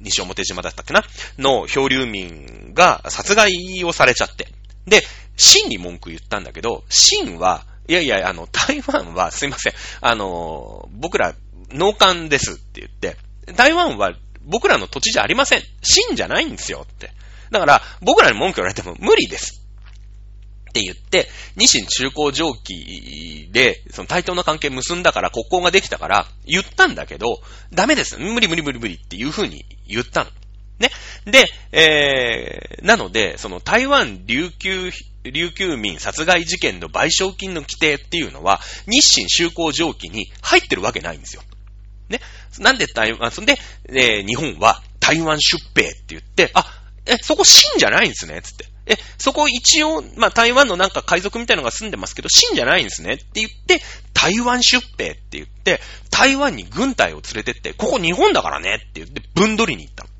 [0.00, 1.02] 西表島だったっけな？
[1.38, 3.52] の漂流民が殺害
[3.84, 4.48] をされちゃって。
[4.86, 5.02] で、
[5.36, 9.72] シンに文句言ったんだけど、シンは、いやいや、あの、台湾は、すいません。
[10.00, 11.34] あの、僕ら、
[11.70, 13.16] 農館ですって言って、
[13.54, 15.62] 台湾は僕らの土地じゃありません。
[15.82, 17.12] シンじゃないんですよって。
[17.50, 19.57] だから、僕らに文句言われても無理です。
[20.68, 27.40] って言って、日清中高上記で、その対等な関係結んだから国交ができたから言ったんだけど、
[27.72, 28.18] ダメです。
[28.18, 30.30] 無理無理無理無理っていう風に言ったの。
[30.78, 30.90] ね。
[31.24, 34.90] で、えー、なので、その台湾琉球、
[35.24, 41.42] 琉球民殺害事件の賠償金の規定っていうのは、日清就航上記に入ってるわけないんですよ。
[42.08, 42.20] ね。
[42.58, 43.58] なんで台湾、そんで、
[43.88, 46.64] えー、日本は台湾出兵って言って、あ、
[47.06, 48.66] え、そこ真じゃないんですねつって。
[48.88, 53.80] え、そこ一応、まあ、台湾のなんか海賊みたいなのが住んでますけど、真じゃないんですねって言って、
[54.14, 55.80] 台湾出兵って言って、
[56.10, 60.10] 台湾に軍隊を連れてって、ここ日本だからねって言って、分取りに行ったの。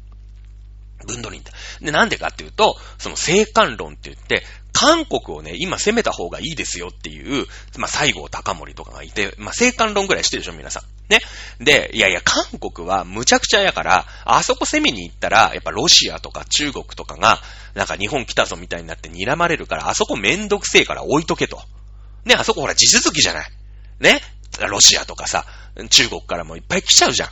[1.06, 1.84] 分取りに行った。
[1.84, 7.46] で、なんでかっていうと、その生還論って言って、韓国をね、今攻めた方がいいですよっていう、
[7.78, 11.12] まあ、西郷隆盛とかがいて、まあ、生還論ぐらいしてるでしょ、皆さん。
[11.12, 11.18] ね。
[11.58, 17.40] で、いやいや、韓国は無茶苦茶やから、あそこ攻めに行ったら、やっぱロシアとか中国とかが、
[17.78, 21.60] なんか日本来たぞみたいになって睨まれるから、あそこめんどくせえから置いとけと。
[22.24, 23.50] ね、あそこほら地続きじゃない。
[24.00, 24.20] ね。
[24.68, 25.46] ロシアとかさ、
[25.88, 27.28] 中国からもいっぱい来ちゃうじゃん。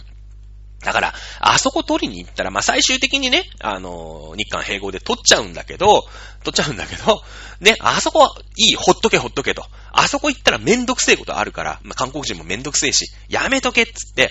[0.80, 6.04] だから、あそこ取りに行ったら、まあ、最終的にね、あのー、日韓併合で取っちゃうんだけど、
[6.44, 7.22] 取っちゃうんだけど、
[7.60, 9.64] ね、あそこはいい、ほっとけほっとけと。
[9.90, 14.30] あそこ行ったらめんどくせえことあるから、まあ、韓国人もめんどくせえし、やめとけっつって、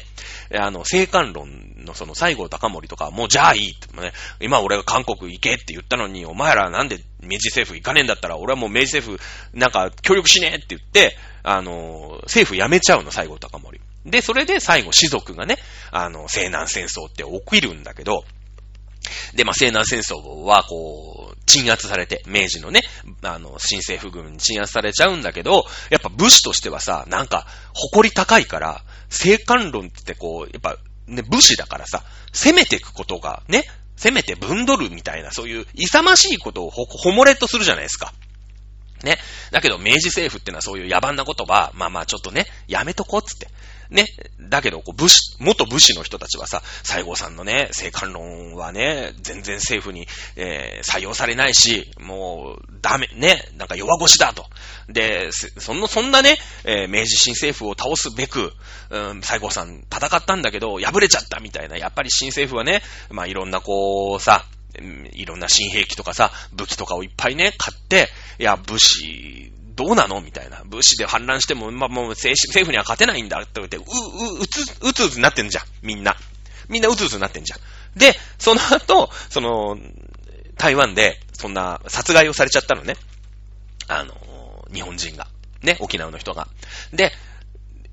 [0.58, 1.50] あの、生還論
[1.84, 13.80] のその西郷隆盛とか、もうじゃあいいって、ね、今俺が韓国行けって言ったのに、お前らなんで明治政府行かねえんだったら、俺はもう明治政府なんか協力しねえって言って、あのー、政府辞めちゃうの、西郷隆盛。
[14.06, 15.58] で、それで最後、士族がね、
[15.92, 18.24] あの、西南戦争って起きるんだけど、
[19.34, 22.84] で、まあ、西南戦争は、こう、鎮圧されて、明治のね、
[23.22, 30.78] あの、新政府軍に鎮圧されちゃうんだけど、やっぱ武士としてはさ、なんか、誇り高いから、生還論ってこう、やっぱ、
[31.08, 38.14] ね、武士だからさ、攻めていくことが、ね、攻めて分取るみたいな、そういう勇ましいことをほ、ほもれとするじゃないですか。
[39.04, 39.18] ね。
[39.52, 43.48] だけど、明治政府ってのはそういう野蛮なことは、まあまあちょっとね、やめとこうっつって。
[43.90, 44.08] ね。
[44.40, 54.46] だけど、こう、武士、元武士の人たちはさ、西郷さんのね、生還論はね、全然政府に、えー、採用されないし、もう、ダメ、ね、なんか弱腰だと。
[54.90, 58.54] で、そんな、そんなね、えー、明治新政府を倒すべく、
[58.90, 64.46] うん、西郷さん戦ったんだけど、敗れちゃったみたいな、やっぱり新政府はね、まあ、いろんなこう、さ、
[65.14, 68.10] いろんな新兵器とかさ、武器とかをいっぱいね、買って、
[68.40, 70.22] いや、武士、どうなの？
[70.22, 70.64] みたいな。
[70.66, 73.84] 武士で反乱しても、まあ、もう政府には勝てないんだって言って、う、う、
[74.42, 75.64] うつ、うつうつになってんじゃん。
[75.82, 76.16] みんな。
[76.70, 77.60] みんなうつうつになってんじゃん。
[77.98, 79.78] で、その後、その、
[80.58, 82.96] 台湾で、そんな、殺害をされちゃったのね。
[83.88, 84.16] あの、
[84.74, 85.28] 日本人が。
[85.62, 86.48] ね、沖縄の人が。
[86.94, 87.12] で、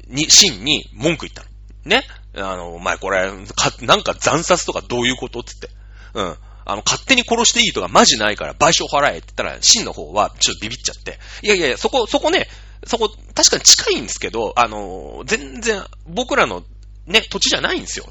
[0.06, 1.48] に、真に文句言ったの。
[1.84, 2.04] ね。
[2.34, 5.42] あの、お前これ、か、なんか惨殺とかどういうこと？
[5.42, 5.68] つって。
[6.14, 6.36] うん。
[6.64, 11.18] あの、勝手に殺していいとかマジないから賠償払えって言ったら、真の方はちょっとビビっちゃって。
[11.42, 12.48] いやいやいや、そこ、そこね、
[12.86, 16.64] そこ、確かに近いんですけど、あの、全然、僕らの
[17.06, 18.06] ね、土地じゃないんですよ。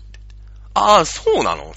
[0.73, 1.73] ああ、そうなの？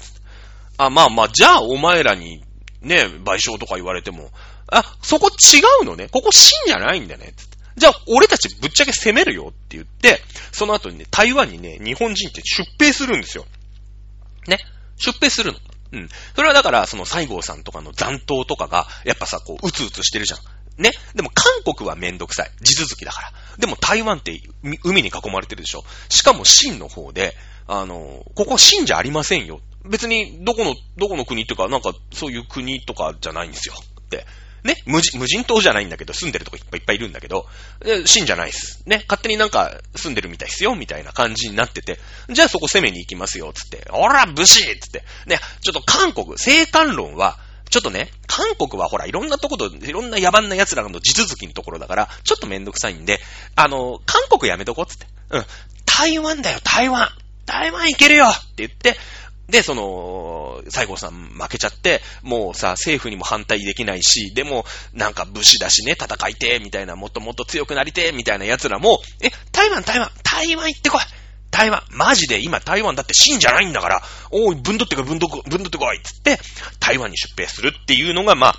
[0.76, 2.44] あ、まあまあ、じゃあお前らに、
[2.80, 4.30] ね、賠償とか言われても、
[4.68, 6.08] あ、そこ違うのね。
[6.08, 7.34] ここ真じゃないんだね。
[7.76, 10.20] じゃあ、俺たちぶっちゃけ攻めるよって言って、
[10.52, 13.46] その後にね、台湾にね、日本人って出兵するんですよ。
[14.46, 14.58] ね？
[14.96, 15.58] 出兵するの。
[15.94, 16.08] うん。
[16.34, 20.40] それはだから、その西郷さんとかの残党とかが、やっぱさ、こう、うつうつしてるじゃん。
[20.82, 20.90] ね？
[21.14, 22.50] でも韓国はめんどくさい。
[22.60, 23.32] 地続きだから。
[23.58, 24.40] でも台湾って
[24.82, 25.84] 海に囲まれてるでしょ。
[26.08, 27.36] しかも真の方で、
[27.68, 29.60] あの、ここ真じゃありませんよ。
[29.88, 33.74] 別に、どこの、どこの国っていうか、なんか、そういう国とかじゃないんですよ。
[34.00, 34.26] って。
[34.64, 37.46] ね、無人、無人島じゃないんだけど、住んでるとこいっぱいいっぱいいるんだけど、
[38.06, 38.82] 死んじゃないっす。
[38.86, 42.00] ね、勝手になんか住んでるみたいっすよ、みたいな感じになってて、
[42.30, 47.38] じゃあそこ攻めに行きますよ、つって、おら、武士つって、ね、ちょっと韓国、生還論は、
[47.68, 53.20] ちょっとね、韓国はほら、いろんなとこと、いろんな野蛮な奴らの地続きのところだから、ちょっとめんどくさいんで、
[53.56, 55.06] あの、韓国やめとこう、つって。
[55.30, 55.44] うん。
[55.84, 57.10] 台湾だよ、台湾
[57.46, 58.96] 台湾行けるよって言って、
[59.48, 71.00] で、その、西郷さん負けちゃって、もうさ、政府にも反対できないし、でも、なんか武士だしね、戦いて、みたいな、もっともっと強くなりて、みたいな奴らも、え、台湾、台湾、台湾行ってこい
[71.50, 76.38] 台湾、マジで今台湾だって死んじゃないんだから、おい、ぶんどってこい、ぶんどぶんどってこいつって、
[76.80, 78.56] 台湾に出兵するっていうのが、まあ、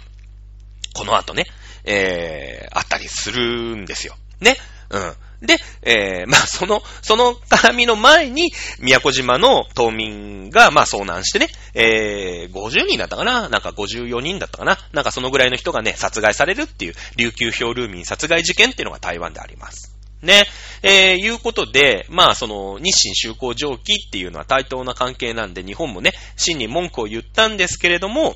[0.94, 1.46] この後ね、
[1.84, 4.16] えー、あったりするんですよ。
[4.40, 4.56] ね。
[4.90, 5.14] うん。
[5.42, 13.50] で、えー、 まあ、その、 その絡みの前に、宮古島の島民が、まあ、遭難してね、えー、50人だったかな？
[13.50, 14.78] なんか54人だったかな？
[14.94, 19.96] なんかそのぐらいの人がね、殺害されるっていう、琉球漂流民殺害事件っていうのが台湾であります。
[20.22, 20.46] ね。
[20.82, 28.36] えー、いうことで、まあ、その、日清修好上記っていうのは対等な関係なんで、日本もね、真に文句を言ったんですけれども、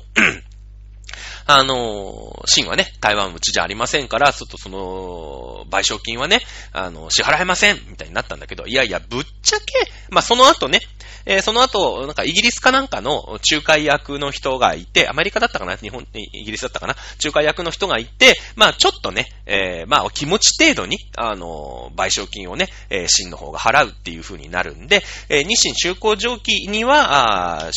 [1.56, 6.40] あの、シンはね、台湾うちじゃありませんから、ちょっとその、賠償金はね、
[6.72, 9.64] あの、支払えません、みたいになったんだけど、いやいや、ぶっちゃけ、
[10.10, 10.80] まあ、その後ね、
[11.26, 15.76] えー、その後、なんかイギリスかなんかの仲介役の人がいて、アメリカだったかな？
[15.76, 16.96] 日本、イギリスだったかな？
[17.22, 27.70] 仲介役の人がいて、まあちょっとね、えー、まあ気持ち程度に、あの、賠償金をね、えー、新の方が払うっていう風になるんで、えー、日清中高上記には、あ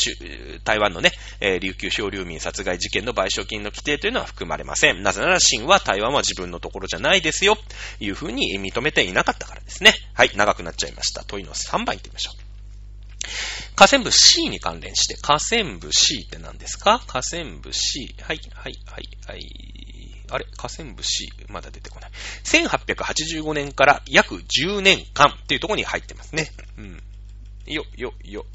[0.63, 5.03] 台湾のね、えー、琉球漂流民殺害事件の賠償金の規定というのは含まれません。
[5.03, 7.61] なぜなら新は台湾は自分のところじゃないですよ、と
[8.03, 9.93] いう風に認めていなかったからですね。
[10.13, 11.23] はい、長くなっちゃいました。
[11.23, 12.52] 問いの3番行ってみましょう。
[13.75, 17.01] 河川部 C に関連して、河川部 C って何ですか？
[17.07, 18.15] 河川部 C。
[18.21, 19.41] はい、はい、はい、はい。
[20.29, 20.45] あれ？
[20.57, 21.29] 河川部 C。
[21.49, 22.11] まだ出てこない。
[22.43, 26.51] 1885年から約10年間っていうところに入ってますね。
[26.77, 27.03] うん。
[27.65, 28.45] よ、よ、よ。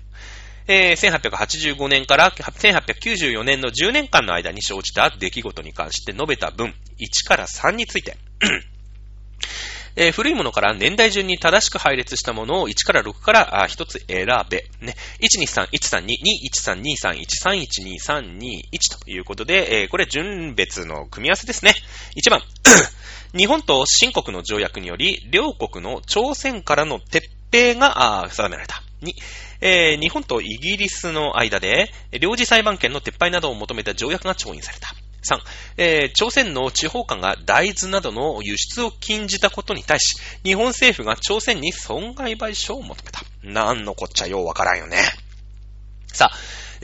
[0.71, 8.19] えー、1885年から1894年の10年間の間に生じた出来事に関して述べた分、1から3について。
[10.01, 14.65] えー、古いものから年代順に正しく配列したものを1から6から1つ選べ。
[14.81, 14.95] ね。
[15.21, 16.07] 123、132、
[16.55, 17.67] 213、23、131、
[17.99, 21.75] 2321ということで、えー、これ順別の組み合わせですね。
[22.17, 22.43] 1番。
[23.37, 28.85] 日本と新国の条約により、両国の朝鮮からの撤兵が定められた。
[29.03, 29.13] 2、
[29.63, 31.91] えー、日本とイギリスの間で、
[32.21, 34.95] 領事裁判権の撤廃などを求めた条約が調印された。
[35.23, 35.39] 3、
[35.77, 43.23] えー、朝鮮の地方官が大豆などの輸出を禁じたことに対し、日本政府が朝鮮に損害賠償を求めた。
[43.43, 44.99] なんのこっちゃようわからんよね。
[46.13, 46.37] さあ、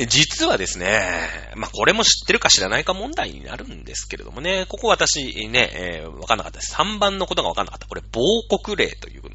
[0.07, 1.01] 実はですね、
[1.55, 6.74] まあ、これも知ってるか知らないか問題になるんですけれどもね、ここ私ね、えー、わかんなかったです。
[6.74, 7.87] 3番のことがわかんなかった。
[7.87, 9.30] これ、亡国例というこ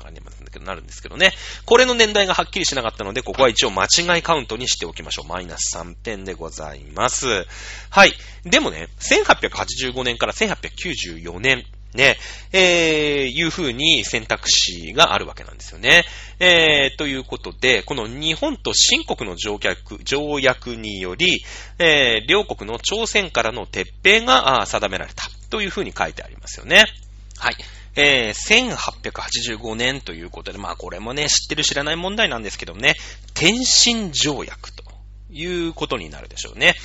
[0.58, 1.34] なるんですけどね。
[1.66, 5.28] これの年代がはっきりしなかったので、ここは一応間違いカウントにしておきましょう。
[5.28, 7.46] マイナス3点でございます。
[7.92, 8.14] はい。
[8.46, 12.18] でもね、1885年から1894年ね、
[12.52, 16.04] えー、いう風に選択肢があるわけなんですよね。
[16.40, 21.44] えー、ということで、この日本と新国の条約、条約により、
[21.80, 26.86] えー、両国の朝鮮からの撤兵が定められたという風に書いてありますよね。
[27.38, 27.56] はい。
[28.02, 32.96] えー、1885年ということで、まあこれもね、知ってる知らない問題なんですけどね、
[33.34, 34.84] 天津条約と
[35.30, 36.76] いうことになるでしょうね。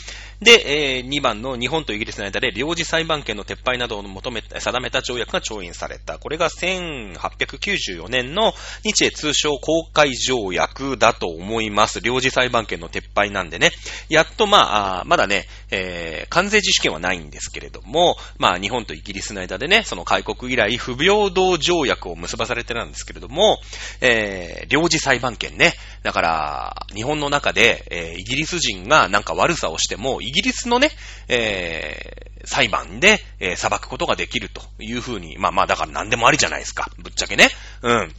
[0.40, 6.18] で、えー、2番の日本とイギリスの間で領事裁判権の撤廃などを求め、定めた条約が調印された。
[6.18, 12.00] これが1894年の日英通商公開条約だと思います。
[12.00, 13.70] 領事裁判権の撤廃なんでね。
[14.08, 23.58] やっとまあ、あまだね、えー、関税自主権はないんですけれども、まあ日本とイギリスの間でね、その開国以来不平等条約を結ばされてたんですけれども、
[24.00, 25.74] えー、領事裁判権ね。
[26.02, 30.90] だから、日本の中で、えー、イギリス人がなんか悪さをしても、イギリスのね、
[31.28, 36.90] えー、裁判で、えー、裁くことができるというふうに、まあまあ、だから何でもありじゃないですか。
[36.98, 37.48] ぶっちゃけね。
[37.82, 38.14] うん。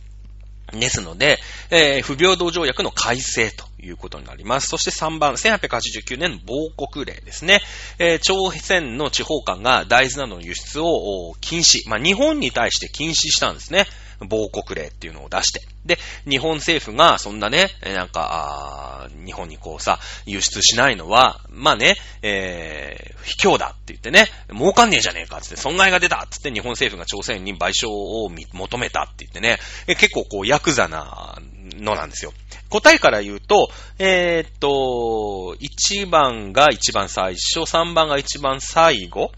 [0.73, 1.37] ですので、
[1.69, 4.67] えー、不平等条約の改正ということになります。
[4.67, 7.61] そして3番、1889年亡国令ですね。
[7.99, 11.87] えー、朝鮮の地方官が大豆などの輸出を禁止。
[11.87, 13.85] まあ、日本に対して禁止したんですね。
[14.21, 15.61] 亡国令っていうのを出して。
[15.85, 31.37] で、日本政府がそんなね、なんか、日本にこうさ、輸出しないのは、まあね、えー、卑怯だって言ってね、儲かんねえじゃねえかって、損害が出たってって日本政府が朝鮮に賠償を求めたって言ってね、結構こう、ヤクザな
[31.75, 32.33] のなんですよ。
[32.69, 39.31] 答えから言うと、えー、っと、1番が一番最初、3番が一番最後、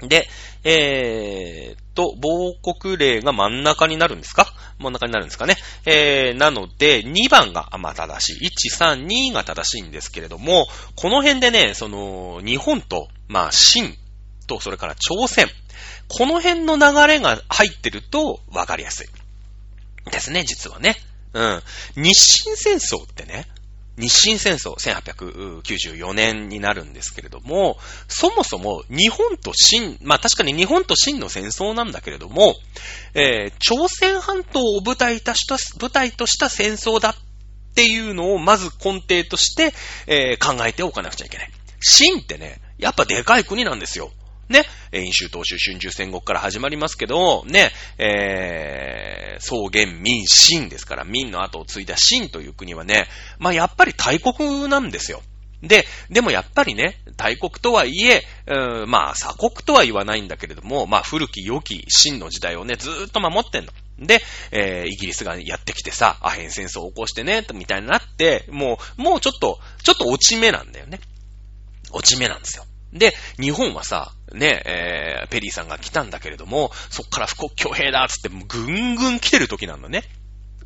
[0.00, 0.28] で、
[0.64, 4.52] えー、と、亡国例が真ん中になるんですか？
[4.78, 5.56] 真ん中になるんですかね？
[5.84, 8.48] えー、なので、2番が、まあ、正しい。
[8.70, 10.66] 1、3、2が正しいんですけれども、
[10.96, 13.96] この辺でね、その、日本と、まあ、清
[14.46, 15.48] と、それから朝鮮。
[16.08, 20.10] この辺の流れが入ってると、わかりやすい。
[20.10, 20.96] ですね、実はね。
[21.32, 21.62] うん。
[21.96, 23.46] 日清戦争ってね、
[23.98, 27.76] 日清戦争、1894年になるんですけれども、
[28.08, 32.54] そもそも日本と清、まあ確かに日本と清の戦争なんだけれども、
[33.14, 37.14] えー、朝鮮半島を舞台とした、舞台とした戦争だっ
[37.74, 39.74] ていうのをまず根底として、
[40.06, 41.50] えー、考えておかなくちゃいけない。
[41.80, 44.10] 清ってね、やっぱでかい国なんですよ。
[44.48, 55.22] ね、飲酒、東州、春秋戦国から始まりますけど、ね、えー、草原、民、秦ですから、民の後を継いだ秦という国はね、まあやっぱり大国なんですよ。
[55.62, 63.72] で、でもやっぱりね、大国とはいえ、うん、まあ鎖国とは言わないんだけれども、まあ古き良き秦の時代をね、ずーっと守ってんの。
[63.98, 64.20] で、
[64.50, 71.00] えー、イギリスがやってきてさ、アヘン戦争を起こしてね、みたいになって、もう、もうちょっと、ちょっと落ち目なんだよね。
[71.92, 72.64] 落ち目なんですよ。
[72.92, 80.04] で、日本はさ、ね、えー、ペリーさんが来たんだけれども、そっから不国強兵だっつって、ぐんぐん来てる時なんだね。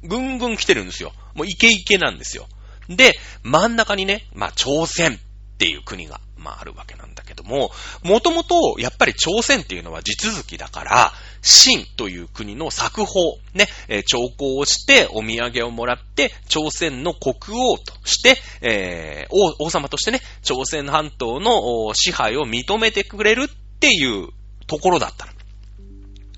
[0.02, 1.12] ぐんぐん来てるんですよ。
[1.34, 2.48] もうイケイケなんですよ。
[2.88, 3.12] で、
[3.42, 5.18] 真ん中にね、まあ、朝鮮っ
[5.58, 7.70] ていう国が、まあ、あるわけなんだけども、
[8.02, 11.12] もともと、やっぱり朝鮮っていうのは地続きだから、
[11.42, 23.48] 秦という国の作法、ね、えー、徴候をして、お土産をもらって、朝鮮の国王として、えー、王、王様としてね、朝鮮半島の支配を認めてくれるっ
[23.80, 24.28] ていう
[24.66, 25.32] ところだったの。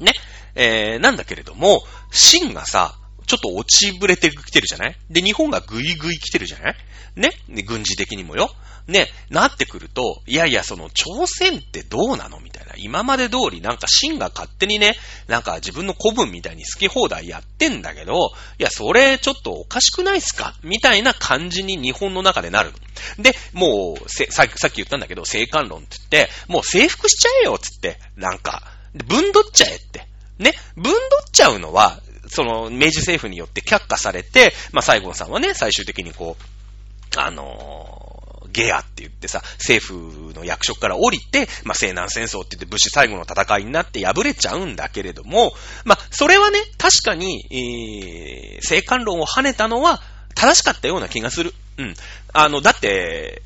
[0.00, 0.12] ね。
[0.54, 2.96] えー、なんだけれども、秦がさ、
[3.28, 4.96] ちょっと落ちぶれてきてるじゃない？
[5.10, 6.76] で、日本がぐいぐい来てるじゃない？
[7.14, 7.30] ね？
[7.64, 8.50] 軍事的にもよ。
[8.86, 12.40] ね、なってくると、いやいや、その、朝鮮ってどうなの？
[12.40, 12.72] みたいな。
[12.78, 14.94] 今まで通り、なんか、秦が勝手にね、
[15.26, 20.54] なんか自分の古文みたいに好き放題やってんだけど、いや、それ、ちょっとおかしくないっすか？
[20.62, 22.72] みたいな感じに日本の中でなる。
[23.18, 28.62] で、もう、さっき言ったんだけど、生還論って言って、もう征服しちゃえよつって、なんか、
[29.06, 30.08] 分取っちゃえって。
[30.38, 30.98] ね、分取っ
[31.30, 38.18] ちゃうのは、その、明治政府によって却下されて、まあ、西郷さんはね、最終的にこう、あのー
[38.50, 45.52] ゲアって言ってさ、政府の役職から降りて、まあ、西南戦争って言って武士最後の戦いになって敗れちゃうんだけれども、
[45.84, 50.00] まあ、それはね、確かに、えー、生還論を跳ねたのは
[50.34, 51.54] 正しかったような気がする。
[51.78, 51.94] うん。
[52.32, 53.42] あの、だって、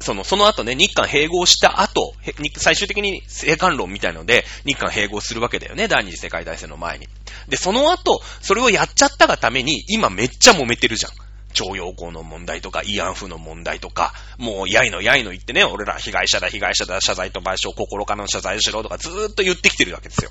[0.00, 2.14] その、その後ね、日韓併合した後、
[2.56, 7.08] 最終的に生還論みたいので、日韓併合するわけだよね、第二次世界大戦の前に。
[7.48, 11.12] で、その後、それをやっちゃったがために、今めっちゃ揉めてるじゃん。
[11.52, 20.30] 徴用工の問題とか、慰安婦の問題とか、もう、やいのやいの言ってね、俺ら被害者だ、被害者だ、謝罪と賠償、心からの謝罪しろとかずーっと言ってきてるわけですよ。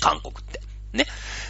[0.00, 0.60] 韓国って。
[0.92, 1.06] ね。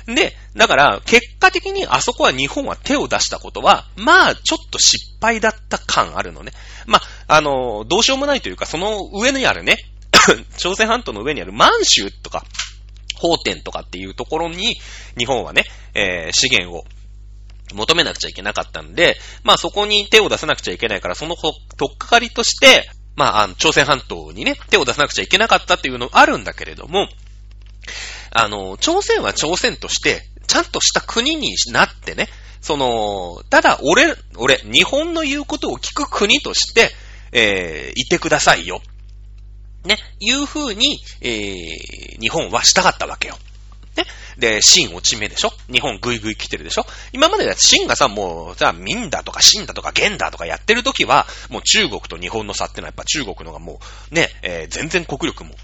[0.06, 6.52] で、だから、結果的にあそこは日本は手を出したことは、まあ、ちょっと失敗だった感あるのね。
[6.86, 9.78] まあ、あの、どうしようもないというか、その上にあるね、
[10.56, 12.44] 朝鮮半島の上にある満州とか、
[13.16, 14.76] 法典とかっていうところに、
[15.18, 16.84] 日本はね、えー、資源を
[17.74, 27.08] 求めなくちゃいけなかったんで、まあそこに手を出さなくちゃいけないから、そのとっかかりとして、まあ、あの、朝鮮半島にね、手を出さなくちゃいけなかったっていうのあるんだけれども、
[28.30, 32.28] あの、朝鮮は朝鮮として、ちゃんとした国になってね、
[32.60, 36.90] その、ただ、俺、俺、日本の言うことを聞く国として、
[37.30, 38.80] えー、いてくださいよ。
[39.84, 43.38] ね、いう風に、えー、日本はしたかったわけよ。
[43.96, 44.04] ね。
[44.38, 45.52] で、シン落ち目でしょ？
[45.70, 46.86] 日本ぐいぐい来てるでしょ？
[47.12, 53.80] 今までシンがさ、もう、さ、民だとかシンだとか元だとかやってる時は、もう中国と日本の差ってのはやっぱ中国のがも
[54.10, 55.54] う、ね、えー、全然国力も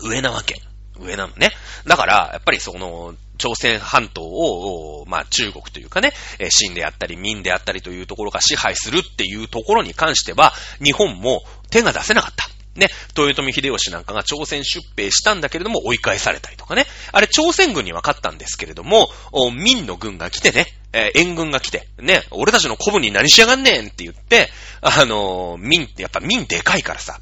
[0.00, 0.60] 上なわけ。
[1.00, 1.52] 上なのね。
[1.86, 12.48] だから、やっぱりその、朝鮮半島を、まあ中国というかね、秦であったり民であったりというところが支配するっていうところに関しては、日本も手が出せなかった。
[12.78, 16.86] ね、豊臣秀吉なんかが朝鮮出兵したんだけれども追い返されたりとかね。
[17.10, 19.08] あれ朝鮮軍には勝ったんですけれども、
[19.52, 24.48] 民の軍が来てね、えー、援軍が来て、ね、俺たちの古文に何しやがんねんって言って、
[24.80, 27.20] あのー、民ってやっぱ民でかいからさ、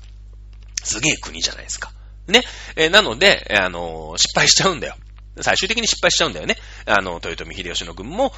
[0.85, 1.91] すげえ国じゃないですか。
[2.29, 2.43] ね。
[2.77, 4.95] えー、なので、あの、失敗しちゃうんだよ。
[5.41, 6.57] 最終的に失敗しちゃうんだよね。
[6.87, 8.33] あの、豊臣秀吉の軍も、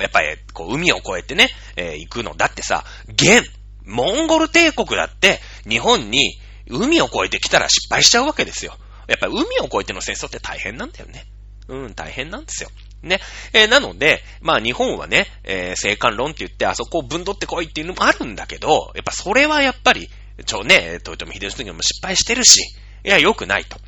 [0.00, 2.34] やっぱり、こう、海を越えてね、えー、行くの。
[2.34, 3.42] だってさ、元、
[3.84, 8.76] モンゴル帝国だって、日本に海を越えてきたら失敗しちゃうわけですよ。
[9.08, 11.24] やっぱり海を越えての戦争って大変なんだよね。
[11.68, 12.70] うん、大変なんですよ。
[13.02, 13.20] ね。
[13.52, 20.08] えー、なので、まあ日本はね、えー、生還論って言ってあそこをぶんどってこいっていうのもあるんだけど、やっぱそれはやっぱり、
[20.46, 22.60] ちょ、ね、豊臣秀吉の時も失敗してるし、
[23.04, 23.78] いや、良くないと。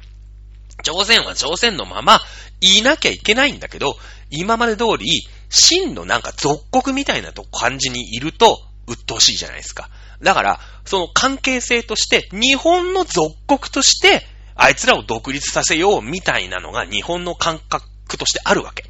[0.82, 2.20] 朝鮮は朝鮮のまま、
[2.60, 3.96] いなきゃいけないんだけど、
[4.30, 9.90] 今まで通り、真のなんか属国みたいな感じにいると、鬱陶しいじゃないですか。
[10.22, 18.84] だから、その関係性として、日本の属国として、あいつらを独立させようみたいなのが日本の感覚としてあるわけ。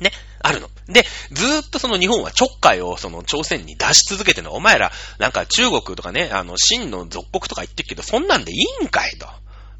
[0.00, 0.12] ね。
[0.40, 0.68] あるの。
[0.86, 4.52] で、ずーっとその日本はちょっかいをその朝鮮に出し続けての。
[4.52, 9.26] お前ら、なんか中国とかね、あの、真の属国とか言ってるけど、そんなんでいいんかいと。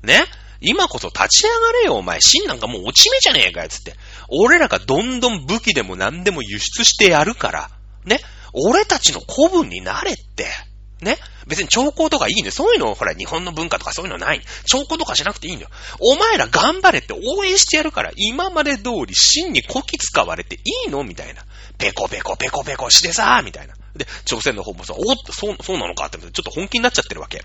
[0.02, 0.24] ね。
[0.64, 2.20] 今こそ立ち上がれよ、お前。
[2.20, 3.94] 真なんかもう落ち目じゃねえかよ、つって。
[4.28, 7.70] 俺らがどんどん武器でも何でも輸出してやるから。
[8.04, 8.20] ね。
[8.52, 10.46] 俺たちの古文になれって。
[11.00, 12.50] ね別に兆候とかいいね。
[12.50, 14.40] そういうの、ほら、日本の文化とかそういうのない。
[14.64, 15.70] 兆候とかしなくていいんだよ。
[16.00, 21.44] お前ら頑張れって応援してやるから、今まで通り真に古希使われていいのみたいな。
[21.76, 23.74] ペコペコペコペコしてさ、みたいな。
[23.94, 27.42] で、朝鮮の方もさ、おっと、そう、そうなのかって、ちょっと本気になっちゃってるわけ。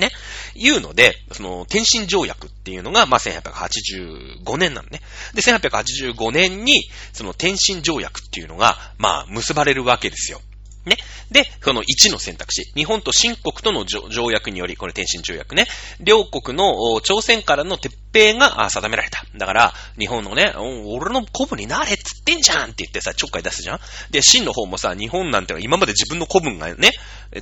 [0.00, 0.10] ね。
[0.54, 5.00] いうので、その、天津条約っていうのが、まあ、1885年なのね。
[5.34, 10.40] で、1885年に、その天津条約っていうのが、まあ、結ばれるわけですよ。
[10.86, 10.96] ね。
[11.30, 12.72] で、その1の選択肢。
[12.74, 15.66] 日本と新国との条約により、これ天津条約ね。
[16.00, 19.24] 両国の朝鮮からの撤兵が定められた。
[19.36, 23.80] だから、日本のね、俺の古文になれっつってんじゃんって言ってさ、ちょっかい出すじゃん
[24.10, 26.90] で、新の方もさ、日本なんて今まで自分の古文がね、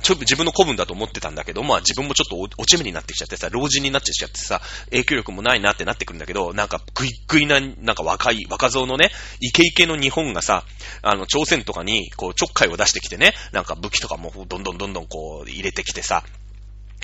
[0.01, 10.63] ちょ自分の古文だと思ってたんだけど、まあ自分もちょっと落ち目になってきちゃってさ、老人になってきちゃってさ、影響力もないなってなってくるんだけど、なんかグイグイな、なんか若い、若造のね、イケイケの日本がさ、
[11.01, 16.23] あの、朝鮮とかに、こう、ちょっかいを出してきてね、なんか武器とかもどんどんどんどんこう、入れてきてさ、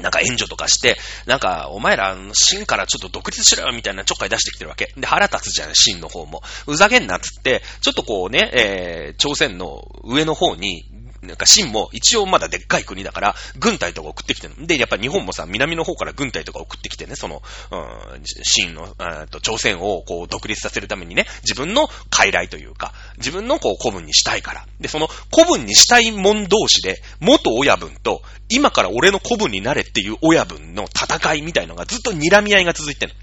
[0.02, 4.94] なんか援助とかして、なんか、お前ら、真からちょっと独立しろよみたいなちょっかい出してきてるわけ。
[4.98, 6.42] で、腹立つじゃん、真の方も。
[6.68, 10.86] うざげんなっつって、ちょっとこうね、えー、朝鮮の上の方に
[11.22, 14.56] なんか、秦も一応まだでっかい国だから、軍隊とか送ってきてる。
[14.66, 17.42] で、やっぱ日本もさ、南の方から軍隊とか送ってきてね、その、
[17.72, 17.76] う
[18.18, 18.96] ん、秦の、
[19.30, 24.66] と朝鮮をこう独立させるためにね、自分の傀儡というか、自分のこう古文にしたいから。
[24.80, 33.14] で、その古文にしたい者同士で、元親分と、今から俺の古文になれっていう親分の戦いみたいのがずっと睨み合いが続いてる。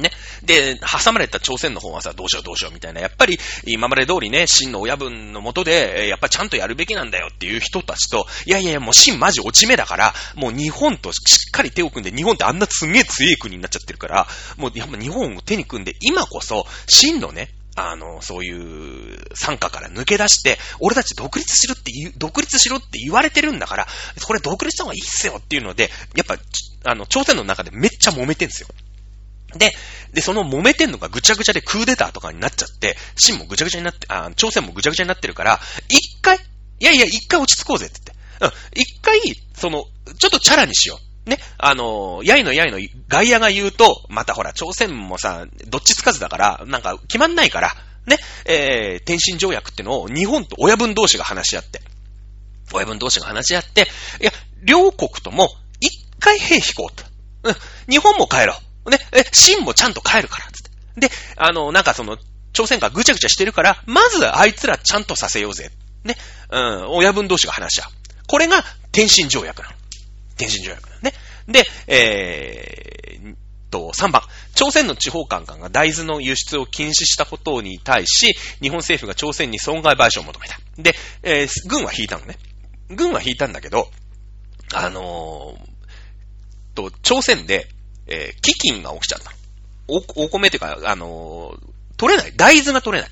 [0.00, 0.12] ね。
[0.42, 3.00] で、挟まれた朝鮮の方はさ、どうしようどうしようみたいな。
[3.00, 14.26] やっぱり、今まで通りね、真の親分のもとで、やっぱちゃんとやるべきなんだよっていう人たちと、いやいやいや、もう真マジ落ち目だから、もう日本としっかり手を組んで、日本ってあんなすげえ強い国になっちゃってるから、
[14.56, 23.86] もうやっぱ日本を手に組んで、今こそ、真のね、あの、そういう参加から抜け出して、俺たち独立しろって言う、独立しろって言われてるんだから、
[24.26, 26.36] これ独立した方がいいっすよっていうので、やっぱ、
[26.84, 28.68] あの、朝鮮の中でめっちゃ揉めてんすよ。
[29.56, 29.72] で、
[30.12, 38.00] で、その揉めてんのがぐちゃぐちゃでクーデターとかになっちゃって、シンもぐちゃぐちゃになって、あ、朝鮮もぐちゃぐちゃになってるから、一回、いやいや、一回落ち着こうぜって
[38.40, 38.56] 言って。
[38.56, 39.20] うん、一回、
[39.54, 39.84] その、
[40.18, 41.30] ちょっとチャラにしよう。
[41.30, 42.78] ね、あの、やいのやいの
[43.08, 47.70] 外野が言うと、またほら、朝鮮もさ、どっちつかずだから、なんか決まんないから、
[48.06, 51.82] ね、えー、天津条約ってのを日本と親分同士が話し合って、
[52.72, 53.86] 親分同士が話し合って、
[54.20, 54.32] いや、
[54.62, 55.48] 両国とも
[55.80, 57.04] 一回兵引こうと。
[57.42, 57.54] うん、
[57.88, 58.69] 日本も帰ろう。
[58.90, 60.62] ね、え、秦もちゃんと帰るから、つっ
[60.96, 61.08] て。
[61.08, 62.18] で、あの、なんかその、
[62.52, 65.70] 朝鮮がぐちゃぐちゃしてるから、まずあいつらちゃんとさせようぜ。
[66.04, 66.16] ね。
[66.50, 67.90] うん、親分同士が話し合う。
[68.26, 69.74] これが天津条約なの。
[70.36, 71.12] 天津条約なのね。
[71.46, 73.34] で、えー、
[73.70, 74.22] と、3番。
[74.54, 80.58] 朝鮮の地方官官が大豆の輸出を禁止したことに対し、日本政府が朝鮮に損害賠償を求めた。
[80.76, 82.36] で、えー、軍は引いたのね。
[82.88, 83.90] 軍は引いたんだけど、
[84.74, 87.68] あのー、と、朝鮮で、
[88.10, 89.32] えー、飢饉が起きちゃった。
[89.88, 92.32] お、お米っていうか、あのー、取れない。
[92.36, 93.10] 大豆が取れない。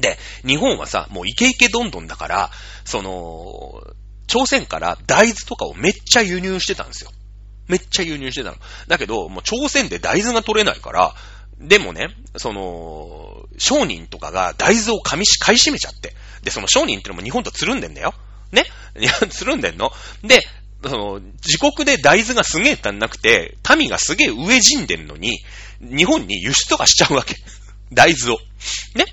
[0.00, 2.50] で、日本はさ、もうイケイケどんどんだから、
[2.84, 3.82] その、
[4.26, 7.10] 朝鮮から大豆とかをめっちゃ輸入してたんですよ。
[7.68, 8.56] めっちゃ輸入してたの。
[8.88, 11.14] だけど、もう朝鮮で大豆が取れないから、
[11.58, 16.14] でもね、その、商人とかが大豆を噛みし、買い占めちゃって。
[16.42, 18.14] で、その商人ってのも日本とつるんでんだよ。
[18.50, 18.64] ね？
[19.30, 19.92] つるんでんの。
[20.22, 20.40] で、
[20.84, 25.40] その、自国で大豆がすげえ足んなくて、民がすげえ飢え死んでるのに、
[25.80, 27.36] 日本に輸出とかしちゃうわけ。
[27.92, 28.38] 大豆を。
[28.94, 29.04] ね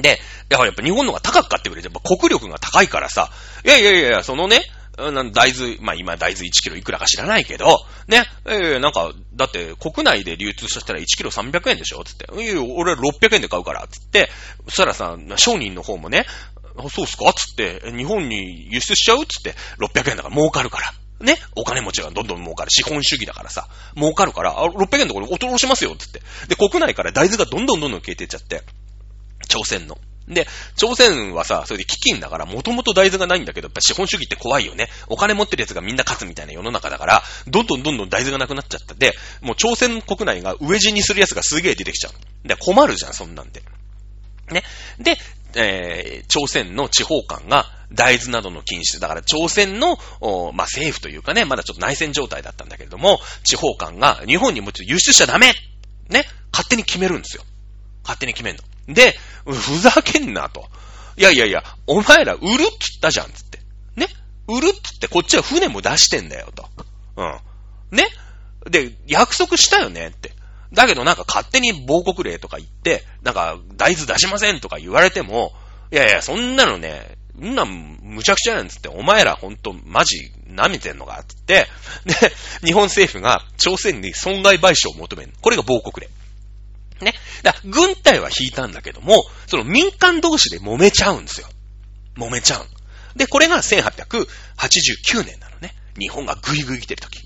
[0.00, 3.30] で、だからやっぱ日本の方が高く買ってくれて、やっぱ国力が高いからさ、
[3.64, 4.62] いやいやいや、そのね、
[4.96, 12.04] 大豆、まあ今大豆1キロいくらか知らないけど、ね、えー、なんか、だって国内で流通させたら1キロ300円でしょ？
[12.04, 12.26] つって。
[12.42, 14.30] いや俺600円で買うから、つって。
[14.66, 16.26] そしたらさ、商人の方もね、
[16.90, 17.32] そうっすか？
[17.32, 19.24] つって、日本に輸出しちゃう？
[19.26, 20.92] つって、600円だから儲かるから。
[21.20, 22.70] ね、お金持ちがどんどん儲かる。
[22.70, 26.20] 資本主義だからさ、儲かるから、あ、600円のところに落としますよ、つって。
[26.48, 28.62] で、国内から大豆がどんどんどんどん消えていっちゃって、
[29.48, 29.96] 朝鮮の。
[30.26, 30.46] で、
[30.76, 34.88] 朝鮮はさ、それで飢饉だから、もともと大豆がないんだけど、やっぱ資本主義って怖いよね。
[35.06, 42.48] お金持ってる奴がみんな勝つみたいな世の中だから、どんどんどんどん大豆がなくなっちゃったで、もう朝鮮国内が飢え死にする奴がすげえ出てきちゃう。
[42.48, 43.62] で、困るじゃん、そんなんで。
[44.50, 44.62] ね？
[44.98, 45.16] で、
[45.56, 49.96] えー、朝鮮の地方官が大豆などの禁止、だから朝鮮の、
[50.52, 55.52] まあ、政府というかね、まだちょっと内戦状態だったんだけれども、地方官が日本にも輸出しちゃダメ
[56.08, 57.44] ね、勝手に決めるんですよ。
[58.02, 58.62] 勝手に決めんの。
[58.92, 60.68] で、ふざけんなと。
[61.16, 63.60] いやいやいや、お前ら売るっつったじゃん、つって。
[63.96, 64.08] ね？
[64.48, 66.68] 売るっつってこっちは船も出してんだよ、と。
[67.16, 67.96] うん。
[67.96, 68.08] ね？
[68.68, 70.32] で、約束したよねって。
[70.74, 75.52] だけどなんか勝手に亡国令とか言って、なんか大豆出しませんとか言われても、
[75.90, 81.66] いやいや、そんなのね、んなむちゃくちゃなんつって、お前らほんとマジ舐めてんのかつって、
[82.04, 82.14] で、
[82.64, 85.32] 日本政府が朝鮮に損害賠償を求める。
[85.40, 87.04] これが亡国令。
[87.04, 87.14] ね。
[87.42, 91.48] だ軍隊は引いたんだけども、その民間同士で揉めちゃうんですよ。
[92.16, 92.66] 揉めちゃう。
[93.18, 95.74] で、これが1889年なのね。
[95.98, 97.20] 日本がグイグイ来てる時。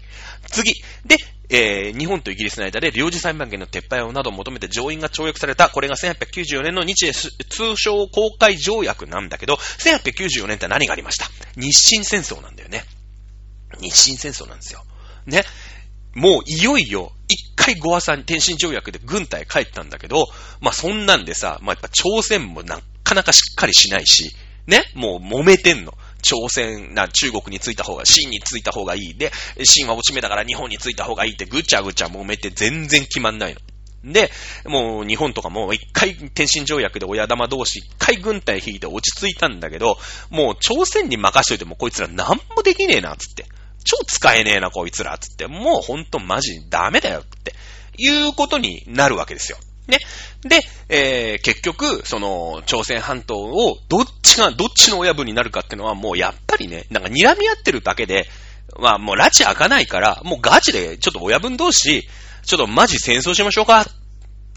[0.51, 0.75] 次。
[1.07, 1.17] で、
[1.51, 11.27] えー、日本とイギリスの間で領事裁判権の撤廃をなど求めて上院が跳躍された、これが1894年の日英通商公開条約なんだけど、1894年って何がありました？
[11.57, 12.85] 日清戦争なんだよね。
[13.81, 14.85] 日清戦争なんですよ。
[15.27, 15.43] ね。
[16.15, 20.27] もういよいよ、一回ゴアさん天津条約で軍隊帰ったんだけど、
[20.61, 24.35] まあそんなんでさ、まあやっぱ朝鮮もなかなかしっかりしないし、
[24.67, 25.95] ね、もう揉めてんの。
[26.23, 29.15] 朝鮮な中国に着いた方が、清に着いた方がいい。
[29.17, 29.33] で、
[29.65, 33.61] 清は落ち目だから日本に着いた方がいいってぐちゃぐちゃ揉めて全然決まんないの。
[34.05, 34.31] で、
[34.67, 39.99] もう日本とかも一回天津条約で親玉同士一回軍隊引いて落ち着いたんだけど、
[40.31, 43.47] もう朝鮮に任しといてもこいつら何もできねえな、つって。
[43.85, 45.47] 超使えねえな、こいつら、つって。
[45.47, 47.55] もうほんとマジダメだよ、って。
[47.97, 49.59] いうことになるわけですよ。
[49.89, 49.99] ね。
[50.43, 58.29] で、えー、結局、その、朝鮮半島をどっちが、どっちの親分になるかってのはもうやっぱりね、なんか睨み合ってるだけで、
[58.79, 62.07] まあもう拉致開かないから、もうガチでちょっと親分同士、
[62.45, 63.87] ちょっとマジ戦争しましょうか、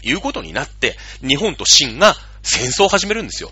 [0.02, 3.50] いうことになって、日本と清が戦争を始めるんですよ。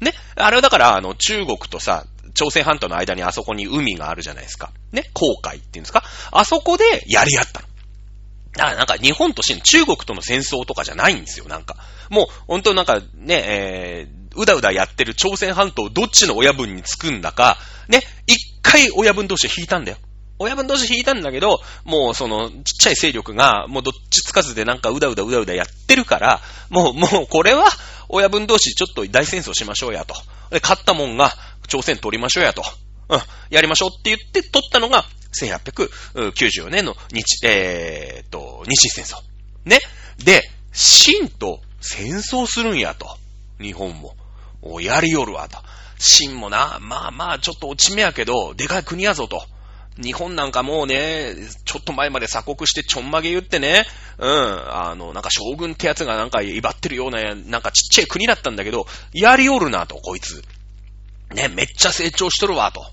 [0.00, 0.14] ね。
[0.36, 4.72] あれはだから、あの、中国とさ、朝鮮半島の間にあそこに海があるじゃないですか。
[4.92, 5.10] ね。
[5.12, 6.04] 航海っていうんですか。
[6.30, 7.66] あそこでやり合ったの。
[8.52, 11.76] だからなんか日本として中国との戦争とかじゃないんですよ、なんか。
[12.08, 19.98] もう、本当なんかね、えー、うだうだやってる朝鮮半島どっちの親分につくんだか、ね、一回親分同士引いたんだよ。
[20.38, 26.40] 親分同士引いたんだけど、もうその、ちっちゃい勢力が、もうどっちつかずでなんかうだうだうだうだやってるから、
[26.70, 27.66] もう、もうこれは、
[28.08, 30.14] 親分同士ちょっと大戦争しましょうやと。
[30.50, 31.34] で、勝ったもんが、
[31.68, 32.62] 朝鮮取りましょうやと。
[33.10, 33.20] うん、
[33.50, 39.22] やりましょうって言って取ったのが、1894年の日、えー、と、日清戦争。
[39.64, 39.78] ね。
[40.18, 43.16] で、清と戦争するんやと。
[43.60, 44.14] 日本も。
[44.62, 45.58] お、やりよるわと。
[45.98, 49.42] 清もな、まあまあ、ちょっと落ち目やけど、でかい国やぞと。
[50.02, 53.84] 日本なんかもうね、ちょっと前まで鎖国してちょんまげ言ってね、
[54.18, 60.42] うん、あの、なんか将軍ってやつがなんか威張ってるような、なんかちっちゃい国だったんだけど、やりおるなと、こいつ。
[61.34, 62.84] ね、めっちゃ成長しとるわと。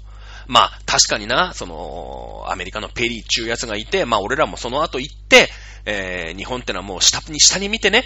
[0.47, 5.49] まあ、確かにな、その、アメリカのペリーっていうやつがいて、まあ、俺らもその後行って、
[5.85, 8.03] えー、日本ってのはもう下に、下に見てね、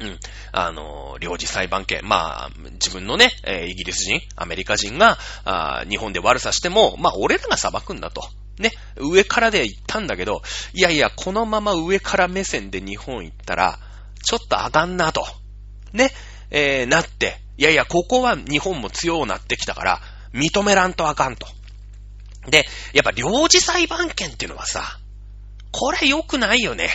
[0.00, 0.18] うん。
[0.52, 2.00] あの、領事裁判権。
[2.04, 8.22] まあ、自分のね、え、イギリス人、アメリカ人が、あ日本で悪さしても、まあ、俺らが裁くんだと。
[8.58, 8.72] ね。
[8.96, 10.42] 上からで行ったんだけど、
[10.72, 13.78] いやいや、このまま上から目線で日本行ったら、
[14.24, 15.26] ちょっとあかんなと。
[15.92, 16.10] ね。
[16.50, 20.00] えー、なって、いやいや、ここは日本も強くなってきたから、
[20.32, 21.46] 認めらんとあかんと。
[22.48, 24.98] で、やっぱ領事裁判権っていうのはさ、
[25.72, 26.90] これ良くないよね。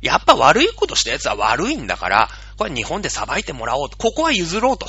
[0.00, 3.96] やっぱ悪いことした奴は悪いんだから、これ日本で裁いてもらおうと。
[3.98, 4.86] ここは譲ろうと。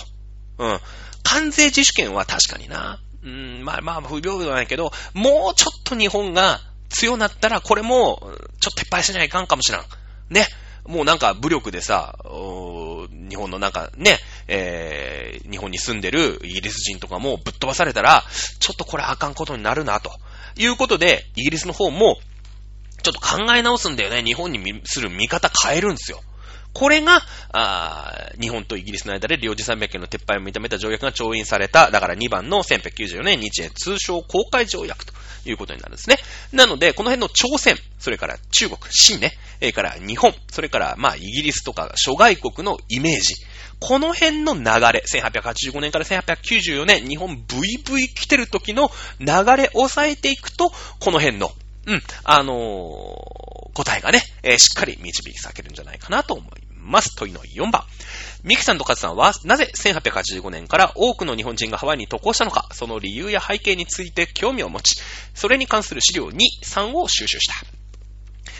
[0.57, 0.79] うん。
[1.23, 2.99] 関税自主権は確かにな。
[3.23, 6.59] うん、まあまあ不平等ないけど、もうちょっと日本が
[6.89, 8.19] 強なったら、これも、
[8.59, 9.85] ちょっと撤廃しないかんかもしらん。
[10.29, 10.47] ね。
[10.85, 12.15] もうなんか武力でさ、
[13.29, 14.17] 日本のなんかね、
[14.47, 18.23] えー、日本に住んでるイギリス人とかもぶっ飛ばされたら、
[18.59, 20.11] ちょっとこれあかんことになるな、と
[20.57, 22.17] いうことで、イギリスの方も、
[23.03, 24.23] ちょっと考え直すんだよね。
[24.23, 26.21] 日本にする見方変えるんですよ。
[26.73, 35.13] これが、あ日本とイギリスの間で領事300件の撤廃を認めた条約が調印された、だから2番の1894年日英通商公開条約と
[35.45, 36.17] いうことになるんですね。
[36.51, 43.35] なので、この辺の朝鮮、それから中国、清ね、それから日本、それからまあイギリスとか諸外国のイメージ、
[43.79, 51.51] この辺の流れ、1885年から1894年、日本ブイブイ来てる時の流れを抑えていくと、この辺の
[51.87, 57.15] うん、あのー、答えがね、えー、しっかり導き裂けるんじゃないかなと思います。
[57.15, 57.83] 問いの4番。
[58.43, 65.01] ミキさんとカズさんは、なぜ1885年から多くの日本人がハワイに渡航したのか、その理由や背景について興味を持ち、
[65.33, 67.53] それに関する資料2、3を収集した。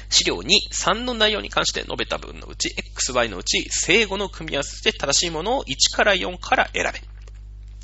[0.10, 7.11] 資料2、3の内容に関して述べた分のうち、XY のうち、正語の組み合わせで正しいものを1から4から選べ。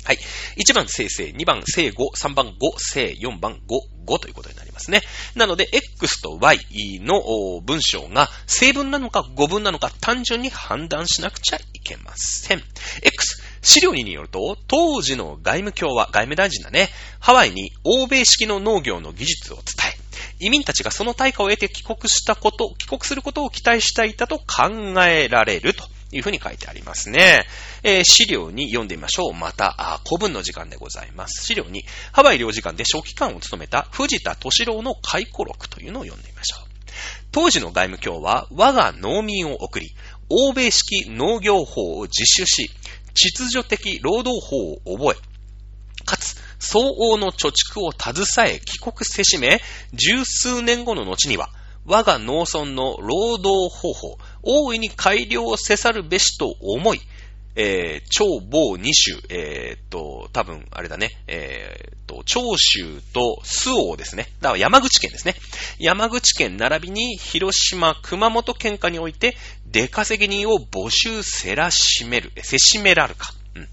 [0.04, 0.18] はい。
[0.56, 3.58] 1番生成、2番正5、3番5、正4番5、
[4.06, 5.02] 5ということになりますね。
[5.34, 6.58] なので、X と Y
[7.00, 12.62] の文章が正文なのか語文なのか単純に判断しなくちゃいけません。
[13.02, 16.88] X、資料2によると、当時の外務卿は、外務大臣だね、
[17.20, 19.98] ハワイに欧米式の農業の技術を伝え、
[20.40, 25.84] 移民たちがその対価を得て帰国したこと、帰国することを期待していたと考えられると。
[26.10, 27.46] というふうに書いてありますね。
[27.82, 29.34] えー、資料に読んでみましょう。
[29.34, 31.44] また、古文の時間でございます。
[31.44, 36.68] 資料に、ハワイ領事館で書記官を務めた藤田敏郎の回顧録というのを読んでみましょう。
[37.30, 39.94] 当時の外務卿は、我が農民を送り、
[40.30, 42.70] 欧米式農業法を実習し、
[43.14, 49.60] 秩序的労働法を覚え、かつ、相応の貯蓄を携え帰国せしめ、
[49.92, 51.50] 十数年後の後には、
[51.84, 54.18] 我が農村の労働方法、
[54.50, 57.00] 大いに改良せざるべしと思い、
[57.54, 64.28] えー、超某二種、えー、っと、多分、あれだね、えー、っと、長州と周王ですね。
[64.40, 65.34] だから山口県ですね。
[65.78, 69.36] 山口県並びに広島、熊本県下において、
[69.66, 73.34] 出稼ぎ人を募集せらしめる、せしめらるか。
[73.54, 73.68] うん、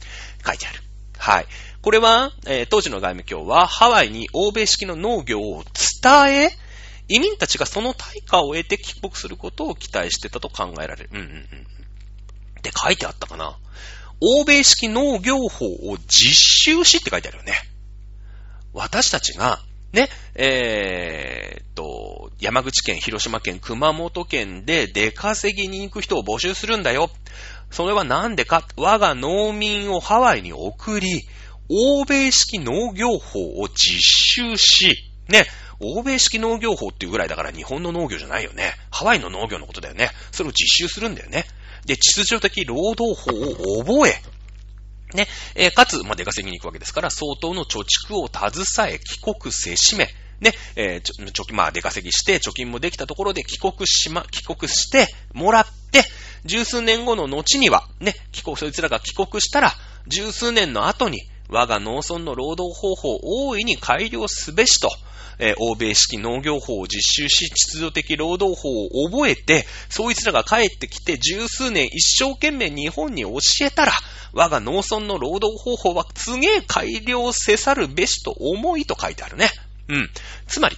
[0.46, 0.82] 書いてある。
[1.18, 1.46] はい。
[1.82, 6.65] これは、えー、当時の外務省は、ハワイに欧米式の農業を伝え、
[7.08, 11.10] 移民たちがその対価を得て帰国することを期待してたと考えられる。
[11.14, 11.36] うんうんうん。
[11.36, 13.58] って書いてあったかな。
[14.22, 17.54] 欧米式農業法を実習しって書いてあるよね。
[18.74, 19.60] 私たちが、
[19.94, 27.10] ね、えー、と、山口県、広島県、熊本県で出稼ぎに行く人を募集するんだよ。
[27.72, 31.28] それはなんでか我が農民をハワイに送り、
[31.70, 35.46] 欧米式農業法を実習し、ね、
[35.86, 38.74] 欧米式農業法っていうぐらいだから日本の農業じゃないよね。
[38.92, 40.10] ハワイの農業のことだよね。
[40.32, 41.46] それを実習するんだよね。
[41.86, 44.22] で、秩序的労働法を覚え、
[45.16, 50.10] ね、えー、かつ、まあ、出稼ぎに行くわけですから、相当の貯蓄を携え、帰国せしめ、
[50.42, 56.04] ね、えー、貯金、まあ、出稼ぎして、貯金もできたところで帰国しま、帰国してもらって、
[56.44, 59.72] 十数年後の後には、ね、帰国、そいつらが帰国したら、
[60.08, 64.90] 十数年の後に、我が農村の労働方法を大いに改良すべしと、
[65.38, 73.92] えー、欧米式農業法を実習し、秩序的労働法を覚えて、そいつらが帰ってきて十数年一生懸命日本に教えたら、
[74.34, 79.50] 我が農村の労働方法はすげえ改良せざるべしと思いと書いてあるね。
[79.88, 80.10] うん。
[80.48, 80.78] つまり、